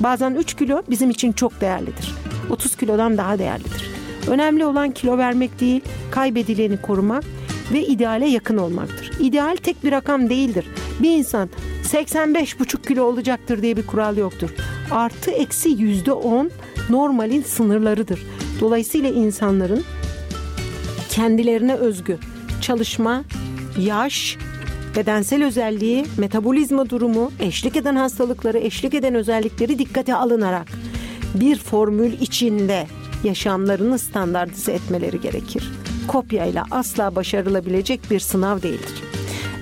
[0.00, 2.14] Bazen 3 kilo bizim için çok değerlidir.
[2.50, 3.90] 30 kilodan daha değerlidir.
[4.28, 5.80] Önemli olan kilo vermek değil,
[6.10, 7.24] kaybedileni korumak
[7.72, 9.10] ve ideale yakın olmaktır.
[9.20, 10.64] İdeal tek bir rakam değildir.
[11.02, 11.48] Bir insan
[11.84, 14.50] 85,5 kilo olacaktır diye bir kural yoktur.
[14.90, 16.50] Artı eksi yüzde on
[16.90, 18.26] normalin sınırlarıdır.
[18.60, 19.84] Dolayısıyla insanların
[21.10, 22.18] kendilerine özgü
[22.60, 23.24] çalışma,
[23.78, 24.36] yaş,
[24.96, 30.68] bedensel özelliği, metabolizma durumu, eşlik eden hastalıkları, eşlik eden özellikleri dikkate alınarak
[31.34, 32.86] bir formül içinde
[33.24, 35.72] yaşamlarını standartize etmeleri gerekir.
[36.08, 39.07] Kopyayla asla başarılabilecek bir sınav değildir.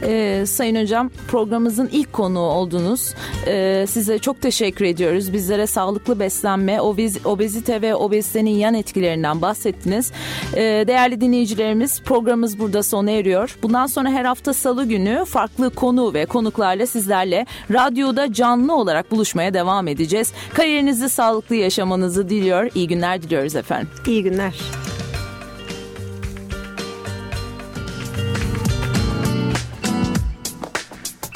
[0.03, 3.15] Ee, Sayın Hocam programımızın ilk konuğu oldunuz.
[3.47, 5.33] Ee, size çok teşekkür ediyoruz.
[5.33, 10.13] Bizlere sağlıklı beslenme, obiz, obezite ve obezitenin yan etkilerinden bahsettiniz.
[10.55, 13.57] Ee, değerli dinleyicilerimiz programımız burada sona eriyor.
[13.63, 19.55] Bundan sonra her hafta salı günü farklı konu ve konuklarla sizlerle radyoda canlı olarak buluşmaya
[19.55, 20.33] devam edeceğiz.
[20.55, 22.71] Kariyerinizi sağlıklı yaşamanızı diliyor.
[22.75, 23.89] İyi günler diliyoruz efendim.
[24.07, 24.55] İyi günler.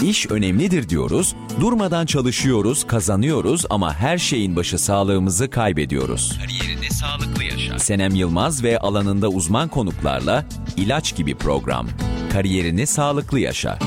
[0.03, 6.39] İş önemlidir diyoruz, durmadan çalışıyoruz, kazanıyoruz ama her şeyin başı sağlığımızı kaybediyoruz.
[6.39, 7.79] Kariyerini sağlıklı yaşa.
[7.79, 10.45] Senem Yılmaz ve alanında uzman konuklarla
[10.77, 11.89] ilaç gibi program.
[12.33, 13.79] Kariyerini sağlıklı yaşa.